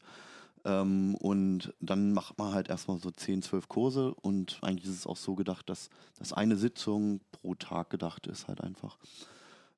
[0.65, 5.07] Ähm, und dann macht man halt erstmal so 10, 12 Kurse und eigentlich ist es
[5.07, 8.99] auch so gedacht, dass, dass eine Sitzung pro Tag gedacht ist halt einfach.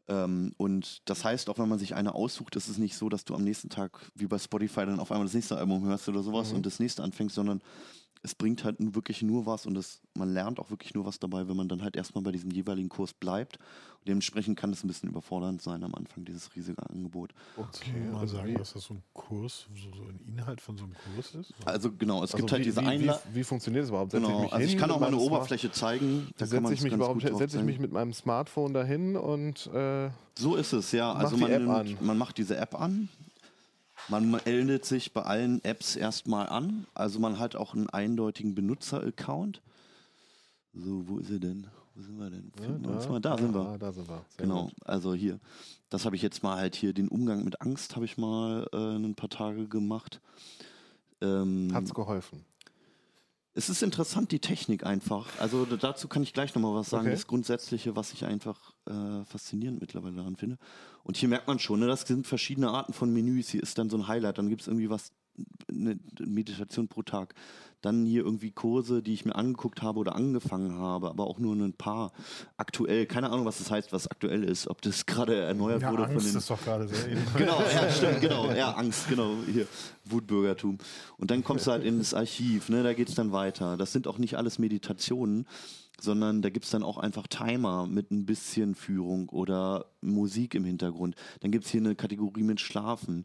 [0.08, 3.24] Ähm, und das heißt, auch wenn man sich eine aussucht, ist es nicht so, dass
[3.24, 6.22] du am nächsten Tag wie bei Spotify dann auf einmal das nächste Album hörst oder
[6.22, 6.56] sowas Mhm.
[6.56, 7.62] und das nächste anfängst, sondern
[8.24, 11.48] es bringt halt wirklich nur was und es, man lernt auch wirklich nur was dabei,
[11.48, 13.56] wenn man dann halt erstmal bei diesem jeweiligen Kurs bleibt.
[13.56, 17.32] Und dementsprechend kann es ein bisschen überfordernd sein am Anfang, dieses riesige Angebot.
[17.56, 20.60] Kann man mal also sagen, wie- was das so ein Kurs, so, so ein Inhalt
[20.60, 21.52] von so einem Kurs ist?
[21.64, 23.22] Also genau, es Also gibt halt wie, diese wie, Einladung.
[23.32, 24.12] wie, wie funktioniert das überhaupt?
[24.12, 26.26] Setze Genau, mich also ich kann auch mal eine meinem Smart- Oberfläche zeigen.
[26.36, 29.66] Da kann Setze man ich, mich überhaupt, setze ich mich mit meinem Smartphone dahin und
[29.74, 31.12] äh, So ist es, ja.
[31.12, 33.08] Also man, nimmt, man macht diese App an.
[34.08, 36.86] Man meldet sich bei allen Apps erstmal an.
[36.94, 39.62] Also man hat auch einen eindeutigen Benutzer-Account.
[40.74, 41.66] So, wo ist er denn?
[41.94, 42.50] Wo sind wir denn?
[42.56, 43.20] Finden wir uns mal.
[43.20, 43.60] Da sind wir.
[43.68, 44.24] Ah, da sind wir.
[44.36, 44.74] Sehr Genau, gut.
[44.84, 45.38] also hier.
[45.90, 48.76] Das habe ich jetzt mal halt hier, den Umgang mit Angst habe ich mal äh,
[48.96, 50.20] ein paar Tage gemacht.
[51.20, 52.44] Ähm, Hat's geholfen.
[53.54, 55.28] Es ist interessant, die Technik einfach.
[55.38, 57.06] Also dazu kann ich gleich nochmal was sagen.
[57.06, 57.14] Okay.
[57.14, 60.58] Das Grundsätzliche, was ich einfach äh, faszinierend mittlerweile daran finde.
[61.02, 63.50] Und hier merkt man schon, ne, das sind verschiedene Arten von Menüs.
[63.50, 65.12] Hier ist dann so ein Highlight, dann gibt es irgendwie was,
[65.68, 67.34] eine Meditation pro Tag.
[67.80, 71.56] Dann hier irgendwie Kurse, die ich mir angeguckt habe oder angefangen habe, aber auch nur
[71.56, 72.12] ein paar.
[72.56, 74.68] Aktuell, keine Ahnung, was das heißt, was aktuell ist.
[74.68, 77.16] Ob das gerade erneuert Ja, wurde von Angst den ist doch gerade sehr.
[77.36, 78.52] Genau, ja, stimmt, genau.
[78.52, 79.34] Ja, Angst, genau.
[79.52, 79.66] Hier,
[80.04, 80.78] Wutbürgertum.
[81.18, 83.76] Und dann kommst du halt ins Archiv, ne, da geht's dann weiter.
[83.76, 85.46] Das sind auch nicht alles Meditationen,
[86.00, 91.14] sondern da gibt's dann auch einfach Timer mit ein bisschen Führung oder Musik im Hintergrund.
[91.40, 93.24] Dann gibt's hier eine Kategorie mit Schlafen.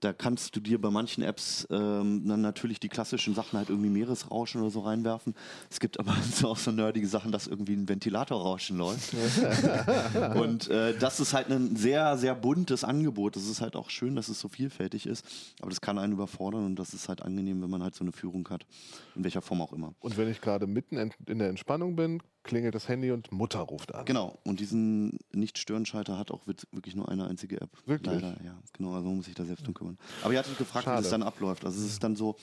[0.00, 3.88] Da kannst du dir bei manchen Apps ähm, dann natürlich die klassischen Sachen halt irgendwie
[3.88, 5.34] Meeresrauschen oder so reinwerfen.
[5.70, 9.14] Es gibt aber so auch so nerdige Sachen, dass irgendwie ein Ventilatorrauschen läuft.
[10.36, 13.36] Und äh, das ist halt ein sehr, sehr buntes Angebot.
[13.36, 15.24] Das ist halt auch schön, dass es so vielfältig ist.
[15.60, 18.12] Aber das kann einen überfordern und das ist halt angenehm, wenn man halt so eine
[18.12, 18.66] Führung hat.
[19.14, 19.94] In welcher Form auch immer.
[20.00, 22.15] Und wenn ich gerade mitten in, in der Entspannung bin,
[22.46, 24.04] klingelt das Handy und Mutter ruft an.
[24.06, 24.38] Genau.
[24.44, 27.70] Und diesen Nicht-Stören-Schalter hat auch wirklich nur eine einzige App.
[27.84, 28.14] Wirklich?
[28.14, 28.58] Leider, ja.
[28.72, 29.98] Genau, also man muss sich da selbst drum kümmern.
[30.22, 31.02] Aber ihr hattet gefragt, wie Schade.
[31.02, 31.64] das dann abläuft.
[31.64, 32.36] Also es ist dann so,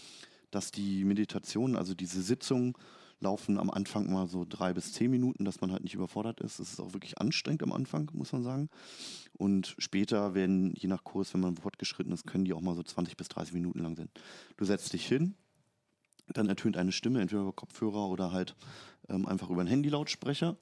[0.51, 2.73] dass die Meditationen, also diese Sitzungen,
[3.23, 6.59] laufen am Anfang mal so drei bis zehn Minuten, dass man halt nicht überfordert ist.
[6.59, 8.69] Das ist auch wirklich anstrengend am Anfang, muss man sagen.
[9.37, 12.83] Und später werden, je nach Kurs, wenn man fortgeschritten ist, können die auch mal so
[12.83, 14.09] 20 bis 30 Minuten lang sein.
[14.57, 15.35] Du setzt dich hin,
[16.27, 18.55] dann ertönt eine Stimme, entweder über Kopfhörer oder halt
[19.09, 20.55] ähm, einfach über einen Handylautsprecher.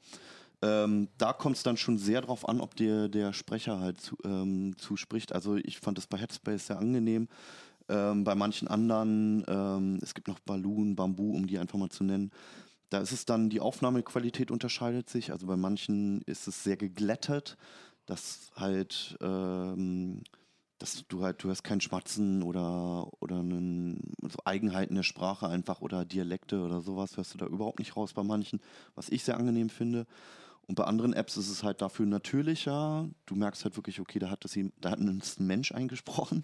[0.63, 4.15] Ähm, da kommt es dann schon sehr drauf an, ob dir der Sprecher halt zu,
[4.23, 5.33] ähm, zuspricht.
[5.33, 7.27] Also ich fand das bei Headspace sehr angenehm.
[7.89, 12.03] Ähm, bei manchen anderen, ähm, es gibt noch Balloon, Bambu, um die einfach mal zu
[12.03, 12.31] nennen.
[12.89, 15.31] Da ist es dann, die Aufnahmequalität unterscheidet sich.
[15.31, 17.57] Also bei manchen ist es sehr geglättet,
[18.05, 20.23] dass halt, ähm,
[20.81, 25.81] dass du halt, du hast kein Schmatzen oder, oder einen, so Eigenheiten der Sprache einfach
[25.81, 28.59] oder Dialekte oder sowas hörst du da überhaupt nicht raus bei manchen,
[28.95, 30.07] was ich sehr angenehm finde.
[30.67, 33.09] Und bei anderen Apps ist es halt dafür natürlicher.
[33.25, 36.43] Du merkst halt wirklich, okay, da hat, das, da hat ein Mensch eingesprochen.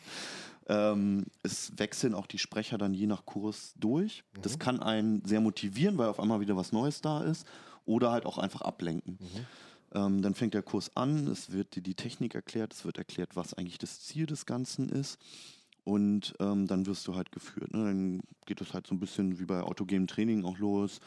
[0.68, 4.24] Ähm, es wechseln auch die Sprecher dann je nach Kurs durch.
[4.42, 7.48] Das kann einen sehr motivieren, weil auf einmal wieder was Neues da ist.
[7.86, 9.18] Oder halt auch einfach ablenken.
[9.98, 13.36] Ähm, dann fängt der Kurs an, es wird dir die Technik erklärt, es wird erklärt,
[13.36, 15.18] was eigentlich das Ziel des Ganzen ist.
[15.84, 17.74] Und ähm, dann wirst du halt geführt.
[17.74, 17.86] Ne?
[17.86, 21.00] Dann geht es halt so ein bisschen wie bei autogenem Training auch los.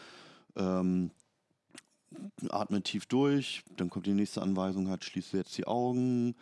[0.56, 1.12] Ähm,
[2.48, 6.34] atme tief durch, dann kommt die nächste Anweisung halt, schließe jetzt die Augen,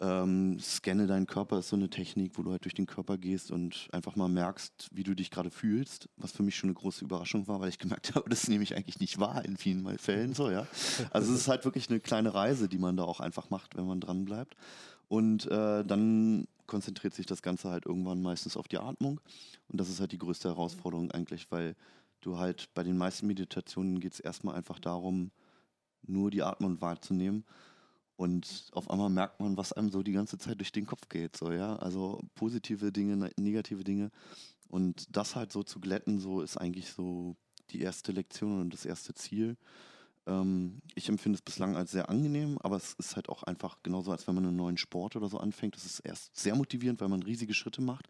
[0.00, 3.50] ähm, scanne deinen Körper, ist so eine Technik, wo du halt durch den Körper gehst
[3.50, 7.04] und einfach mal merkst, wie du dich gerade fühlst, was für mich schon eine große
[7.04, 10.34] Überraschung war, weil ich gemerkt habe, das nehme ich eigentlich nicht wahr in vielen Fällen
[10.34, 10.66] so, ja.
[11.10, 13.86] Also es ist halt wirklich eine kleine Reise, die man da auch einfach macht, wenn
[13.86, 14.56] man dran bleibt.
[15.08, 19.20] Und äh, dann konzentriert sich das Ganze halt irgendwann meistens auf die Atmung.
[19.68, 21.76] Und das ist halt die größte Herausforderung eigentlich, weil
[22.20, 25.30] du halt bei den meisten Meditationen geht es erstmal einfach darum,
[26.02, 27.44] nur die Atmung wahrzunehmen.
[28.16, 31.36] Und auf einmal merkt man, was einem so die ganze Zeit durch den Kopf geht.
[31.36, 31.76] So, ja?
[31.76, 34.10] Also positive Dinge, ne- negative Dinge.
[34.68, 37.36] Und das halt so zu glätten, so ist eigentlich so
[37.70, 39.56] die erste Lektion und das erste Ziel.
[40.26, 44.12] Ähm, ich empfinde es bislang als sehr angenehm, aber es ist halt auch einfach genauso,
[44.12, 45.76] als wenn man einen neuen Sport oder so anfängt.
[45.76, 48.08] Es ist erst sehr motivierend, weil man riesige Schritte macht.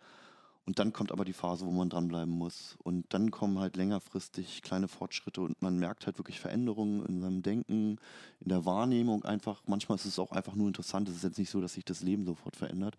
[0.67, 2.77] Und dann kommt aber die Phase, wo man dranbleiben muss.
[2.83, 7.43] Und dann kommen halt längerfristig kleine Fortschritte und man merkt halt wirklich Veränderungen in seinem
[7.43, 7.99] Denken,
[8.41, 9.63] in der Wahrnehmung einfach.
[9.67, 11.09] Manchmal ist es auch einfach nur interessant.
[11.09, 12.97] Es ist jetzt nicht so, dass sich das Leben sofort verändert.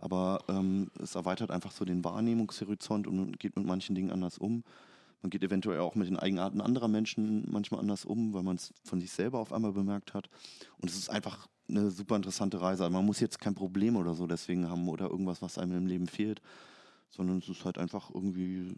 [0.00, 4.36] Aber ähm, es erweitert einfach so den Wahrnehmungshorizont und man geht mit manchen Dingen anders
[4.36, 4.64] um.
[5.22, 8.72] Man geht eventuell auch mit den Eigenarten anderer Menschen manchmal anders um, weil man es
[8.84, 10.28] von sich selber auf einmal bemerkt hat.
[10.80, 12.84] Und es ist einfach eine super interessante Reise.
[12.84, 15.86] Also man muss jetzt kein Problem oder so deswegen haben oder irgendwas, was einem im
[15.86, 16.40] Leben fehlt,
[17.10, 18.74] sondern es ist halt einfach irgendwie,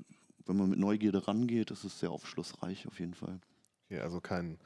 [0.46, 3.40] wenn man mit Neugierde rangeht, ist es sehr aufschlussreich auf jeden Fall.
[3.86, 4.58] Okay, also kein,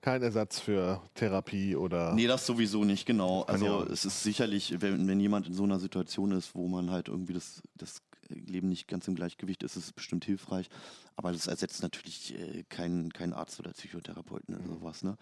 [0.00, 2.14] kein Ersatz für Therapie oder.
[2.14, 3.42] Nee, das sowieso nicht, genau.
[3.42, 7.08] Also es ist sicherlich, wenn, wenn jemand in so einer Situation ist, wo man halt
[7.08, 10.70] irgendwie das, das Leben nicht ganz im Gleichgewicht ist, ist es bestimmt hilfreich.
[11.16, 15.02] Aber das ersetzt natürlich äh, keinen keinen Arzt oder Psychotherapeuten oder sowas.
[15.02, 15.18] Ne?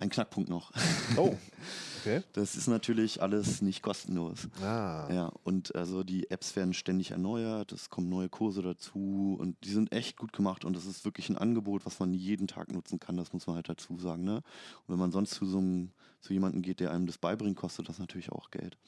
[0.00, 0.70] Ein Knackpunkt noch.
[1.16, 1.34] Oh,
[2.00, 2.22] okay.
[2.32, 4.46] Das ist natürlich alles nicht kostenlos.
[4.62, 9.56] Ah, Ja, und also die Apps werden ständig erneuert, es kommen neue Kurse dazu und
[9.64, 12.72] die sind echt gut gemacht und das ist wirklich ein Angebot, was man jeden Tag
[12.72, 14.22] nutzen kann, das muss man halt dazu sagen.
[14.22, 14.36] Ne?
[14.36, 14.44] Und
[14.92, 15.90] wenn man sonst zu so einem,
[16.20, 18.78] zu jemandem geht, der einem das beibringt, kostet das natürlich auch Geld.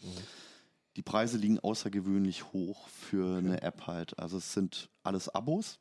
[0.97, 4.17] Die Preise liegen außergewöhnlich hoch für eine App halt.
[4.19, 5.79] Also es sind alles Abos.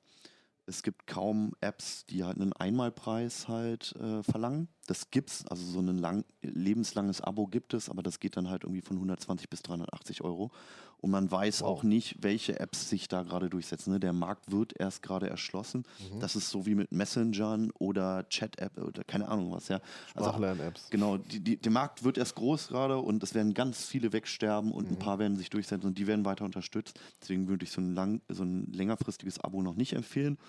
[0.68, 4.68] Es gibt kaum Apps, die halt einen Einmalpreis halt äh, verlangen.
[4.90, 8.64] Das gibt's, also so ein lang, lebenslanges Abo gibt es, aber das geht dann halt
[8.64, 10.50] irgendwie von 120 bis 380 Euro.
[10.98, 11.68] Und man weiß Wow.
[11.68, 13.92] auch nicht, welche Apps sich da gerade durchsetzen.
[13.94, 14.00] Ne?
[14.00, 15.84] Der Markt wird erst gerade erschlossen.
[16.20, 19.80] Das ist so wie mit Messengern oder Chat-App oder keine Ahnung was, ja.
[20.16, 20.90] Also Sprachlern-Apps.
[20.90, 24.72] Genau, die, die, der Markt wird erst groß gerade und es werden ganz viele wegsterben
[24.72, 27.00] und ein paar werden sich durchsetzen und die werden weiter unterstützt.
[27.22, 30.40] Deswegen würde ich so ein, lang, so ein längerfristiges Abo noch nicht empfehlen.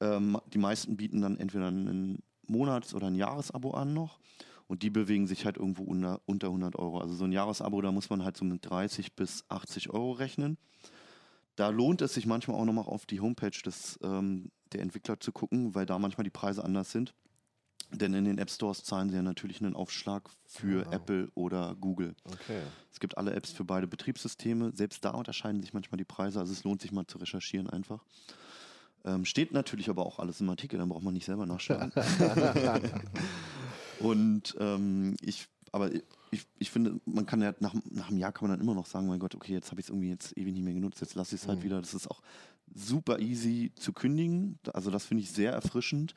[0.00, 2.18] Ähm, die meisten bieten dann entweder ein
[2.48, 4.18] Monats- oder ein Jahresabo an noch
[4.66, 7.00] und die bewegen sich halt irgendwo unter, unter 100 Euro.
[7.00, 10.58] Also so ein Jahresabo, da muss man halt so mit 30 bis 80 Euro rechnen.
[11.54, 15.32] Da lohnt es sich manchmal auch nochmal auf die Homepage des, ähm, der Entwickler zu
[15.32, 17.14] gucken, weil da manchmal die Preise anders sind.
[17.92, 20.90] Denn in den App Stores zahlen sie ja natürlich einen Aufschlag für Genau.
[20.96, 22.16] Apple oder Google.
[22.24, 22.60] Okay.
[22.92, 24.72] Es gibt alle Apps für beide Betriebssysteme.
[24.74, 26.40] Selbst da unterscheiden sich manchmal die Preise.
[26.40, 28.04] Also es lohnt sich mal zu recherchieren einfach.
[29.06, 31.92] Ähm, steht natürlich aber auch alles im Artikel, dann braucht man nicht selber nachschauen.
[34.00, 35.90] Und ähm, ich, aber
[36.30, 38.86] ich, ich finde, man kann ja nach, nach einem Jahr kann man dann immer noch
[38.86, 41.14] sagen, mein Gott, okay, jetzt habe ich es irgendwie jetzt ewig nicht mehr genutzt, jetzt
[41.14, 41.64] lasse ich es halt Mhm.
[41.64, 41.80] wieder.
[41.80, 42.20] Das ist auch
[42.74, 44.58] super easy zu kündigen.
[44.72, 46.14] Also das finde ich sehr erfrischend,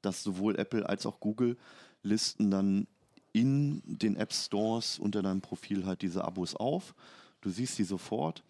[0.00, 1.56] dass sowohl Apple als auch Google
[2.02, 2.86] listen dann
[3.32, 6.94] in den App Stores unter deinem Profil halt diese Abos auf.
[7.40, 8.42] Du siehst die sofort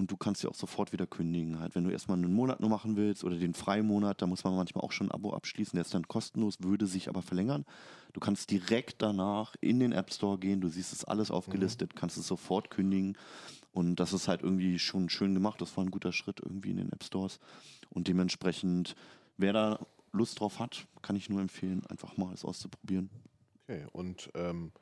[0.00, 1.60] und du kannst sie auch sofort wieder kündigen.
[1.60, 4.56] Halt, wenn du erstmal einen Monat nur machen willst oder den Freimonat, da muss man
[4.56, 5.76] manchmal auch schon ein Abo abschließen.
[5.76, 7.66] Der ist dann kostenlos, würde sich aber verlängern.
[8.14, 12.16] Du kannst direkt danach in den App Store gehen, du siehst es alles aufgelistet, kannst
[12.16, 13.18] es sofort kündigen.
[13.72, 15.60] Und das ist halt irgendwie schon schön gemacht.
[15.60, 17.38] Das war ein guter Schritt irgendwie in den App Stores.
[17.90, 18.96] Und dementsprechend,
[19.36, 23.10] wer da Lust drauf hat, kann ich nur empfehlen, einfach mal es auszuprobieren.
[23.64, 23.84] Okay.
[23.92, 24.72] Und ähm,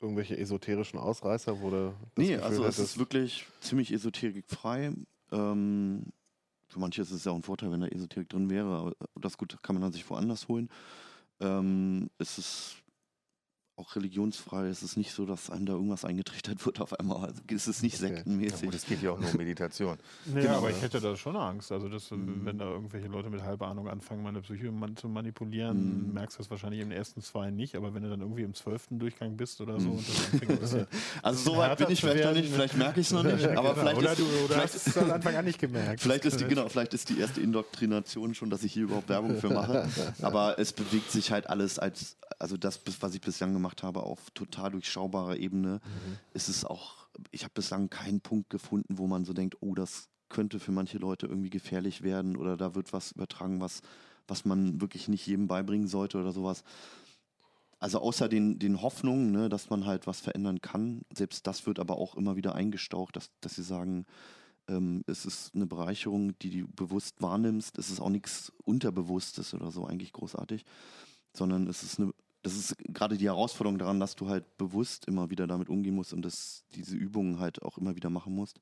[0.00, 4.92] irgendwelche esoterischen Ausreißer, wo du das Nee, Gefühl also es ist wirklich ziemlich esoterikfrei.
[5.32, 6.04] Ähm,
[6.68, 9.38] für manche ist es ja auch ein Vorteil, wenn da Esoterik drin wäre, aber das
[9.38, 10.68] gut kann man dann sich woanders holen.
[11.40, 12.76] Ähm, es ist
[13.78, 14.66] auch religionsfrei.
[14.66, 17.24] Es ist nicht so, dass einem da irgendwas eingetrichtert wird auf einmal.
[17.28, 18.08] Also es ist nicht Okay.
[18.10, 18.62] Ja, sektenmäßig.
[18.62, 19.96] gut, es geht ja auch nur um Meditation.
[20.26, 20.58] Nee, Genau.
[20.58, 21.70] aber ich hätte da schon Angst.
[21.72, 22.40] Also, dass, Mhm.
[22.44, 26.12] wenn da irgendwelche Leute mit halber Ahnung anfangen, meine Psyche man zu manipulieren, Mhm.
[26.14, 27.76] merkst du das wahrscheinlich im ersten zwei nicht.
[27.76, 29.98] Aber wenn du dann irgendwie im zwölften Durchgang bist oder so, Mhm.
[29.98, 30.86] und das anfängt ein bisschen
[31.22, 32.52] also so weit bin ich vielleicht noch nicht.
[32.52, 33.44] Vielleicht merke ich es noch nicht.
[33.46, 33.74] Aber Genau.
[33.80, 36.00] vielleicht oder ist, du oder vielleicht, hast es von Anfang an nicht gemerkt.
[36.00, 39.36] Vielleicht ist die, genau, vielleicht ist die erste Indoktrination schon, dass ich hier überhaupt Werbung
[39.38, 39.88] für mache.
[40.22, 44.30] Aber es bewegt sich halt alles als, also das, was ich bislang gemacht habe, auf
[44.30, 45.80] total durchschaubarer Ebene.
[46.34, 50.08] Ist es auch, ich habe bislang keinen Punkt gefunden, wo man so denkt, oh, das
[50.28, 53.80] könnte für manche Leute irgendwie gefährlich werden oder da wird was übertragen, was,
[54.26, 56.64] was man wirklich nicht jedem beibringen sollte oder sowas.
[57.80, 61.78] Also außer den, den Hoffnungen, ne, dass man halt was verändern kann, selbst das wird
[61.78, 64.04] aber auch immer wieder eingestaucht, dass, dass sie sagen,
[64.68, 67.78] ähm, es ist eine Bereicherung, die du bewusst wahrnimmst.
[67.78, 70.64] Es ist auch nichts Unterbewusstes oder so eigentlich großartig,
[71.32, 72.12] sondern es ist eine,
[72.48, 76.14] das ist gerade die Herausforderung daran, dass du halt bewusst immer wieder damit umgehen musst
[76.14, 78.58] und dass diese Übungen halt auch immer wieder machen musst.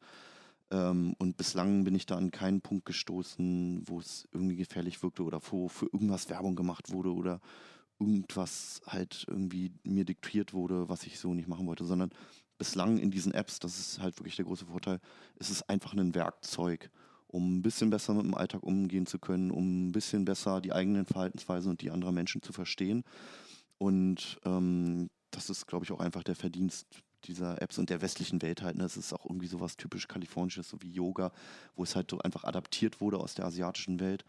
[0.72, 5.22] Ähm, und bislang bin ich da an keinen Punkt gestoßen, wo es irgendwie gefährlich wirkte
[5.22, 7.40] oder wo für irgendwas Werbung gemacht wurde oder
[8.00, 12.10] irgendwas halt irgendwie mir diktiert wurde, was ich so nicht machen wollte, sondern
[12.58, 14.98] bislang in diesen Apps, das ist halt wirklich der große Vorteil,
[15.38, 16.90] ist es einfach ein Werkzeug,
[17.28, 20.72] um ein bisschen besser mit dem Alltag umgehen zu können, um ein bisschen besser die
[20.72, 23.04] eigenen Verhaltensweisen und die anderer Menschen zu verstehen.
[23.78, 26.86] Und ähm, das ist, glaube ich, auch einfach der Verdienst
[27.24, 28.76] dieser Apps und der westlichen Welt halt.
[28.76, 28.84] Ne?
[28.84, 31.32] Das ist auch irgendwie sowas typisch kalifornisches, so wie Yoga,
[31.74, 34.24] wo es halt so einfach adaptiert wurde aus der asiatischen Welt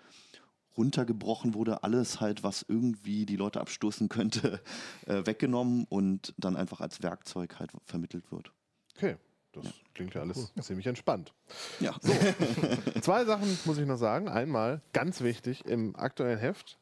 [0.77, 4.61] runtergebrochen wurde, alles halt, was irgendwie die Leute abstoßen könnte,
[5.07, 8.51] äh, weggenommen und dann einfach als Werkzeug halt vermittelt wird.
[8.95, 9.17] Okay,
[9.53, 11.33] das klingt ja alles ziemlich entspannt.
[11.79, 11.95] Ja.
[13.01, 14.27] Zwei Sachen muss ich noch sagen.
[14.27, 16.77] Einmal, ganz wichtig, im aktuellen Heft,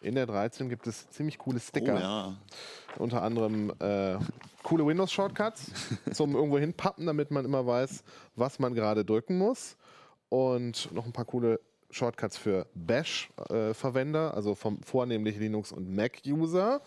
[0.00, 1.94] in der 13 gibt es ziemlich coole Sticker.
[1.96, 2.36] Oh ja.
[2.98, 4.16] Unter anderem äh,
[4.62, 5.70] coole Windows-Shortcuts
[6.12, 9.76] zum irgendwo hinpappen, damit man immer weiß, was man gerade drücken muss.
[10.28, 16.82] Und noch ein paar coole Shortcuts für Bash-Verwender, also vom vornehmlich Linux- und Mac-User.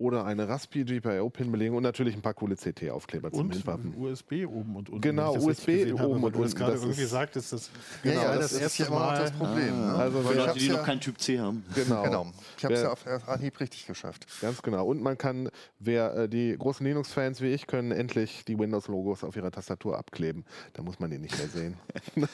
[0.00, 3.94] Oder eine Raspi GPIO-Pin-Belegung und natürlich ein paar coole CT-Aufkleber zum Und Hinpappen.
[3.98, 5.02] USB oben und unten.
[5.02, 7.70] Genau, USB habe, oben und du das unten, gerade das irgendwie ist- sagtest, das
[8.02, 9.46] Ja, ja, das das, ist erste ja noch das Mal.
[9.46, 9.78] Problem.
[9.78, 9.94] Ne?
[9.94, 11.64] Also Für Leute, die ja, noch keinen Typ C haben.
[11.74, 12.02] Genau.
[12.02, 12.26] Genau.
[12.56, 14.26] Ich habe es ja auf Anhieb richtig geschafft.
[14.40, 14.86] Ganz genau.
[14.86, 19.36] Und man kann, wer äh, die großen Linux-Fans wie ich können endlich die Windows-Logos auf
[19.36, 20.46] ihrer Tastatur abkleben.
[20.72, 21.76] Da muss man die nicht mehr sehen.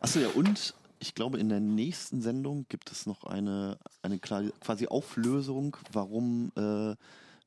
[0.00, 4.86] Achso, ja, und ich glaube, in der nächsten Sendung gibt es noch eine, eine quasi
[4.86, 6.94] Auflösung, warum äh,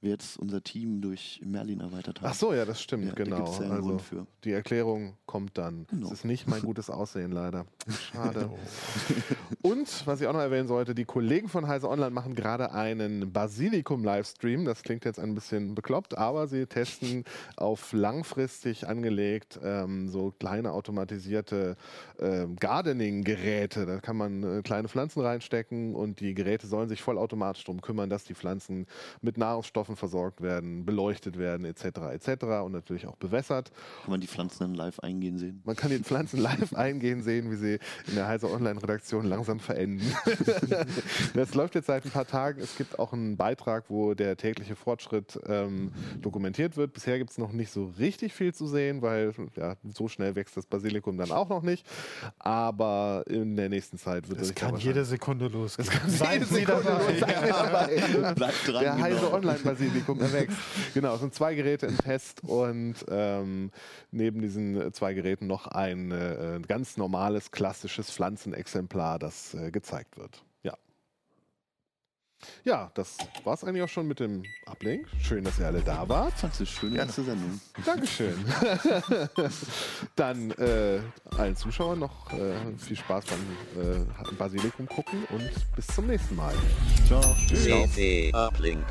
[0.01, 2.29] wir jetzt unser Team durch Merlin erweitert haben.
[2.29, 3.35] Ach so, ja, das stimmt, Ja, da genau.
[3.37, 4.25] gibt's ja also für.
[4.43, 5.85] die Erklärung kommt dann.
[5.89, 6.07] Genau.
[6.07, 7.65] Es ist nicht mein gutes Aussehen leider.
[8.11, 8.49] Schade.
[9.61, 13.31] Und was ich auch noch erwähnen sollte, die Kollegen von Heise Online machen gerade einen
[13.31, 14.65] Basilikum-Livestream.
[14.65, 17.23] Das klingt jetzt ein bisschen bekloppt, aber sie testen
[17.55, 21.75] auf langfristig angelegt ähm, so kleine automatisierte
[22.19, 23.85] ähm, Gardening-Geräte.
[23.85, 28.09] Da kann man äh, kleine Pflanzen reinstecken und die Geräte sollen sich vollautomatisch darum kümmern,
[28.09, 28.87] dass die Pflanzen
[29.21, 31.85] mit Nahrungsstoffen versorgt werden, beleuchtet werden etc.
[32.13, 32.43] etc.
[32.63, 33.71] und natürlich auch bewässert.
[34.03, 35.61] Kann man die Pflanzen dann live eingehen sehen?
[35.65, 40.13] Man kann die Pflanzen live eingehen sehen, wie sie in der Heise Online-Redaktion langsam verenden.
[41.33, 42.61] das läuft jetzt seit ein paar Tagen.
[42.61, 46.93] Es gibt auch einen Beitrag, wo der tägliche Fortschritt ähm, dokumentiert wird.
[46.93, 50.57] Bisher gibt es noch nicht so richtig viel zu sehen, weil ja, so schnell wächst
[50.57, 51.85] das Basilikum dann auch noch nicht.
[52.39, 55.89] Aber in der nächsten Zeit wird Es kann jede Sekunde losgehen.
[56.07, 56.99] Seien Jede Sie Sekunde
[57.49, 58.33] dabei.
[58.33, 59.31] Bleibt dran, Der Heise genau.
[59.81, 60.57] Online-Basilikum erwächst.
[60.93, 63.71] Genau, es sind zwei Geräte im Test und ähm,
[64.11, 70.43] neben diesen zwei Geräten noch ein äh, ganz normales, klassisches Pflanzenexemplar, das äh, gezeigt wird.
[70.63, 70.77] Ja.
[72.63, 75.07] Ja, das war es eigentlich auch schon mit dem Uplink.
[75.21, 76.33] Schön, dass ihr alle da wart.
[76.33, 77.59] Fandst du schöne erste Sendung?
[77.85, 78.35] Dankeschön.
[80.15, 81.01] Dann äh,
[81.37, 86.53] allen Zuschauern noch äh, viel Spaß beim äh, Basilikum gucken und bis zum nächsten Mal.
[87.07, 87.21] Ciao.
[87.21, 88.85] CT Uplink.